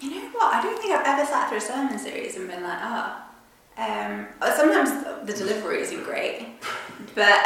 You 0.00 0.10
know 0.10 0.28
what? 0.32 0.54
I 0.54 0.62
don't 0.62 0.78
think 0.80 0.92
I've 1.52 1.56
ever 1.56 1.60
sat 1.60 1.88
through 1.88 1.96
a 1.96 1.98
sermon 1.98 1.98
series 1.98 2.36
and 2.36 2.48
been 2.48 2.62
like, 2.62 2.78
oh. 2.82 3.18
Um, 3.76 4.26
sometimes 4.54 4.90
the 5.26 5.32
delivery 5.32 5.80
isn't 5.80 6.04
great, 6.04 6.46
but 7.14 7.24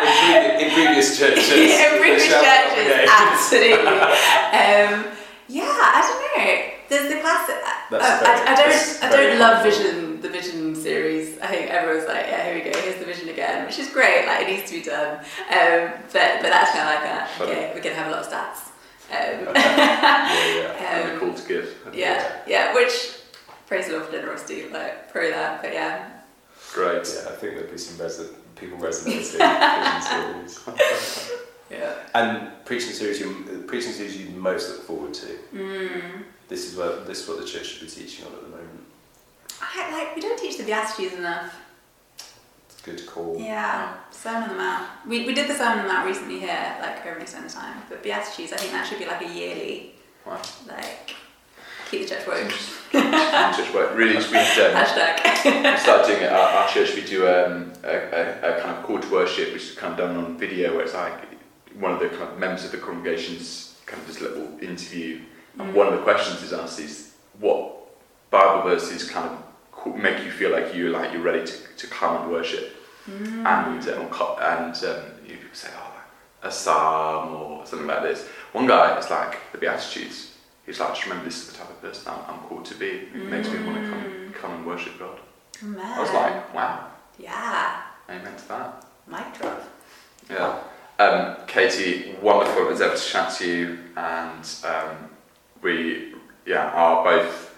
In, 0.00 0.06
previ- 0.06 0.60
in 0.62 0.70
previous 0.72 1.18
churches, 1.18 1.50
in 1.50 1.98
previous 1.98 2.26
shouted 2.26 2.46
out 2.46 2.76
the 2.76 2.82
churches, 2.84 3.10
absolutely. 3.18 3.86
um, 3.86 5.06
yeah, 5.48 5.66
I 5.66 6.00
don't 6.06 6.22
know. 6.46 6.62
There's 6.88 7.12
the 7.12 7.20
classic. 7.20 7.56
I, 7.56 7.86
very- 7.90 8.02
I, 8.02 8.52
I 8.52 8.54
don't. 8.54 9.02
I 9.02 9.10
don't 9.10 9.38
love. 9.40 9.62
Vision. 9.64 10.20
The 10.20 10.28
Vision 10.28 10.74
series. 10.76 11.38
I 11.40 11.46
think 11.48 11.70
everyone's 11.70 12.06
like, 12.06 12.26
yeah, 12.28 12.44
here 12.44 12.54
we 12.64 12.70
go. 12.70 12.78
Here's 12.80 12.96
the 13.00 13.04
Vision 13.04 13.28
again, 13.30 13.66
which 13.66 13.78
is 13.80 13.88
great. 13.90 14.26
Like 14.26 14.46
it 14.46 14.50
needs 14.56 14.70
to 14.70 14.76
be 14.78 14.82
done. 14.84 15.18
Um, 15.18 15.90
but 16.12 16.40
but 16.40 16.50
that's 16.54 16.70
kind 16.70 16.86
of 16.86 16.94
like 16.94 17.04
a, 17.10 17.42
okay. 17.50 17.72
We're 17.74 17.82
gonna 17.82 17.96
have 17.96 18.06
a 18.06 18.10
lot 18.10 18.20
of 18.24 18.30
stats. 18.32 18.70
Um, 19.10 19.54
Yeah, 19.54 20.34
yeah. 20.54 21.00
And 21.00 21.10
a 21.10 21.14
um, 21.14 21.20
call 21.20 21.34
to 21.34 21.48
give. 21.48 21.76
yeah, 21.92 22.36
yeah. 22.46 22.74
Which 22.74 23.12
praise 23.66 23.86
the 23.86 23.92
Lord 23.94 24.06
for 24.06 24.12
generosity. 24.12 24.68
Like 24.68 25.10
pro 25.12 25.30
that. 25.30 25.62
But 25.62 25.72
yeah. 25.72 26.08
Great. 26.72 27.08
Yeah, 27.14 27.30
I 27.30 27.34
think 27.36 27.54
there'd 27.56 27.70
be 27.70 27.78
some 27.78 27.96
resi- 28.04 28.32
people 28.56 28.78
resonating 28.78 29.22
with 29.38 30.02
series. 30.02 31.30
Yeah. 31.70 31.94
And 32.14 32.50
preaching 32.64 32.92
series, 32.92 33.20
you 33.20 33.64
preaching 33.66 33.92
series 33.92 34.16
you 34.16 34.30
most 34.30 34.68
look 34.70 34.82
forward 34.82 35.14
to. 35.14 35.26
Mm. 35.54 36.24
This 36.48 36.70
is 36.70 36.76
what 36.76 37.06
this 37.06 37.22
is 37.22 37.28
what 37.28 37.38
the 37.38 37.44
church 37.46 37.66
should 37.66 37.80
be 37.82 37.86
teaching 37.92 38.26
on 38.26 38.32
at 38.32 38.42
the 38.42 38.48
moment. 38.48 38.68
I, 39.60 39.92
like 39.92 40.16
we 40.16 40.22
don't 40.22 40.38
teach 40.38 40.56
the 40.58 40.64
Beatitudes 40.64 41.14
enough. 41.14 41.54
Good 42.82 43.06
call. 43.06 43.36
Yeah, 43.38 43.94
Sermon 44.10 44.44
on 44.44 44.48
the 44.48 44.54
Mount. 44.54 44.88
We, 45.06 45.26
we 45.26 45.34
did 45.34 45.48
the 45.50 45.54
Sermon 45.54 45.80
on 45.80 45.86
the 45.86 45.92
Mount 45.92 46.06
recently 46.06 46.40
here, 46.40 46.76
like 46.80 47.04
over 47.04 47.20
Easter 47.22 47.46
time. 47.48 47.82
But 47.90 48.02
Beatitudes, 48.02 48.52
I 48.52 48.56
think 48.56 48.72
that 48.72 48.86
should 48.86 48.98
be 48.98 49.06
like 49.06 49.20
a 49.22 49.28
yearly, 49.32 49.94
Wow. 50.26 50.40
like, 50.66 51.14
keep 51.90 52.02
the 52.02 52.14
church 52.14 52.26
woke. 52.26 52.48
Church 53.56 53.74
work. 53.74 53.94
Really, 53.96 54.14
we 54.16 54.20
um, 54.20 54.24
Hashtag. 54.24 55.72
we 55.72 55.78
started 55.78 56.06
doing 56.06 56.22
it 56.22 56.32
at 56.32 56.32
our 56.32 56.68
church. 56.68 56.94
We 56.94 57.02
do 57.02 57.28
um, 57.28 57.72
a, 57.84 57.96
a, 57.96 58.56
a 58.58 58.60
kind 58.62 58.76
of 58.78 58.84
call 58.84 58.98
to 58.98 59.08
worship, 59.10 59.52
which 59.52 59.64
is 59.64 59.74
kind 59.74 59.92
of 59.92 59.98
done 59.98 60.16
on 60.16 60.38
video, 60.38 60.74
where 60.74 60.84
it's 60.84 60.94
like 60.94 61.12
one 61.78 61.92
of 61.92 62.00
the 62.00 62.08
kind 62.08 62.22
of 62.22 62.38
members 62.38 62.64
of 62.64 62.70
the 62.72 62.78
congregation's 62.78 63.76
kind 63.86 64.00
of 64.00 64.06
this 64.08 64.20
little 64.20 64.58
interview, 64.62 65.20
and 65.58 65.74
one 65.74 65.86
of 65.86 65.92
the 65.94 66.00
questions 66.02 66.42
is 66.42 66.52
asked 66.52 66.80
is 66.80 67.14
what 67.38 67.76
Bible 68.30 68.68
verses 68.70 69.08
kind 69.10 69.28
of 69.28 69.42
make 69.96 70.24
you 70.24 70.30
feel 70.30 70.50
like 70.50 70.74
you're 70.74 70.90
like 70.90 71.12
you're 71.12 71.22
ready 71.22 71.44
to, 71.46 71.54
to 71.76 71.86
come 71.86 72.22
and 72.22 72.30
worship, 72.30 72.76
Mm. 73.08 73.46
and 73.46 73.88
um, 73.88 74.36
and 74.42 74.84
um, 74.84 75.04
you 75.26 75.34
people 75.36 75.48
say 75.54 75.70
oh 75.74 75.90
a 76.42 76.50
psalm 76.50 77.34
or 77.34 77.66
something 77.66 77.86
like 77.86 78.02
this. 78.02 78.26
One 78.52 78.66
guy 78.66 78.98
is 78.98 79.10
like 79.10 79.38
the 79.52 79.58
Beatitudes. 79.58 80.34
He's 80.66 80.78
like, 80.80 80.90
just 80.90 81.04
remember 81.04 81.24
this 81.24 81.42
is 81.42 81.52
the 81.52 81.58
type 81.58 81.70
of 81.70 81.80
person 81.82 82.12
I'm, 82.12 82.34
I'm 82.34 82.40
called 82.42 82.64
to 82.66 82.74
be. 82.74 82.86
It 82.86 83.14
makes 83.14 83.48
me 83.50 83.62
want 83.64 83.82
to 83.82 83.90
come, 83.90 84.32
come 84.34 84.50
and 84.52 84.66
worship 84.66 84.98
God. 84.98 85.18
Man. 85.62 85.98
I 85.98 86.00
was 86.00 86.12
like, 86.12 86.54
wow, 86.54 86.86
yeah, 87.18 87.82
amen 88.08 88.36
to 88.36 88.48
that. 88.48 88.84
mic 89.06 89.38
drop. 89.38 89.62
Yeah. 90.30 90.58
Um, 90.98 91.36
Katie, 91.46 92.14
wonderful 92.22 92.62
it 92.62 92.68
was 92.70 92.80
ever 92.80 92.94
to 92.96 93.02
chat 93.02 93.32
to 93.38 93.46
you, 93.46 93.78
and 93.96 94.48
um, 94.64 95.10
we 95.62 96.14
yeah 96.46 96.70
are 96.70 97.02
both 97.04 97.49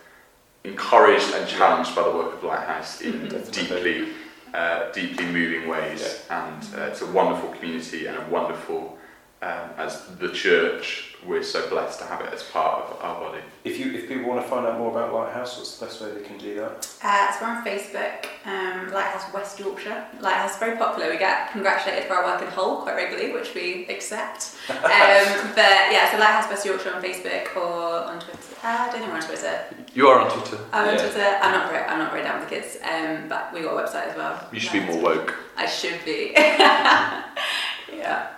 encouraged 0.65 1.35
and 1.35 1.49
challenged 1.49 1.95
by 1.95 2.03
the 2.03 2.11
work 2.11 2.35
of 2.35 2.45
Lighthouse 2.45 3.01
in 3.01 3.29
deeply 3.51 4.09
uh, 4.55 4.93
deeply 4.93 5.25
moving 5.25 5.67
ways, 5.67 6.27
and 6.29 6.63
uh, 6.77 6.83
it's 6.83 7.01
a 7.01 7.07
wonderful 7.07 7.49
community 7.51 8.07
and 8.07 8.19
a 8.19 8.29
wonderful 8.29 8.99
um, 9.43 9.71
as 9.77 10.07
the 10.19 10.29
church 10.31 11.13
we're 11.27 11.43
so 11.43 11.69
blessed 11.69 12.01
to 12.01 12.05
have 12.07 12.21
it 12.21 12.33
as 12.33 12.43
part 12.43 12.91
of 12.91 13.01
our 13.01 13.21
body. 13.21 13.41
If 13.65 13.79
you 13.79 13.93
if 13.93 14.09
people 14.09 14.25
want 14.29 14.43
to 14.43 14.49
find 14.49 14.67
out 14.67 14.79
more 14.79 14.91
about 14.91 15.15
Lighthouse, 15.15 15.57
what's 15.57 15.79
the 15.79 15.87
best 15.87 16.01
way 16.01 16.11
they 16.11 16.27
can 16.27 16.37
do 16.39 16.57
that? 16.57 16.89
Uh, 17.03 17.33
so 17.33 17.45
we're 17.45 17.53
on 17.53 17.65
Facebook, 17.65 18.27
um, 18.45 18.93
Lighthouse 18.93 19.33
West 19.33 19.61
Yorkshire. 19.61 20.05
Lighthouse 20.21 20.53
is 20.55 20.57
very 20.59 20.77
popular. 20.77 21.11
We 21.11 21.19
get 21.19 21.53
congratulated 21.53 22.05
for 22.09 22.15
our 22.15 22.25
work 22.25 22.43
in 22.43 22.49
Hull 22.49 22.83
quite 22.83 22.97
regularly, 22.97 23.33
which 23.33 23.55
we 23.55 23.87
accept. 23.89 24.57
Um, 24.83 25.51
but 25.55 25.91
yeah, 25.91 26.11
so 26.11 26.19
Lighthouse 26.19 26.49
West 26.51 26.67
Yorkshire 26.67 26.95
on 26.95 27.03
Facebook 27.03 27.57
or 27.57 28.05
on 28.05 28.21
Twitter. 28.21 28.39
Uh, 28.63 28.69
I 28.69 28.91
don't 28.91 29.01
think 29.01 29.07
we're 29.09 29.19
on 29.19 29.23
Twitter. 29.23 29.65
You 29.95 30.09
are 30.09 30.21
on 30.21 30.31
Twitter. 30.31 30.59
I'm 30.73 30.89
on 30.89 30.95
Yeah. 30.95 31.01
Twitter. 31.01 31.39
I'm 31.41 31.53
not 31.53 31.71
very, 31.71 31.85
I'm 31.85 31.99
not 31.99 32.11
very 32.13 32.23
down 32.23 32.41
with 32.41 32.49
the 32.49 32.55
kids, 32.57 32.77
um, 32.83 33.29
but 33.29 33.53
we 33.53 33.61
got 33.63 33.75
a 33.75 33.83
website 33.83 34.09
as 34.09 34.17
well. 34.17 34.49
You 34.53 34.61
should 34.61 34.73
be 34.73 34.81
more 34.81 35.01
woke. 35.03 35.35
I 35.57 35.67
should 35.67 36.05
be. 36.05 36.33
yeah. 36.37 38.29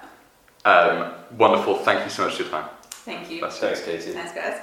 Um, 0.65 1.13
wonderful. 1.37 1.77
Thank 1.77 2.05
you 2.05 2.11
so 2.11 2.25
much 2.25 2.37
for 2.37 2.43
your 2.43 2.51
time. 2.51 2.69
Thank 2.91 3.31
you. 3.31 3.41
Thanks, 3.51 3.83
Katie. 3.83 4.13
Thanks, 4.13 4.33
guys. 4.33 4.61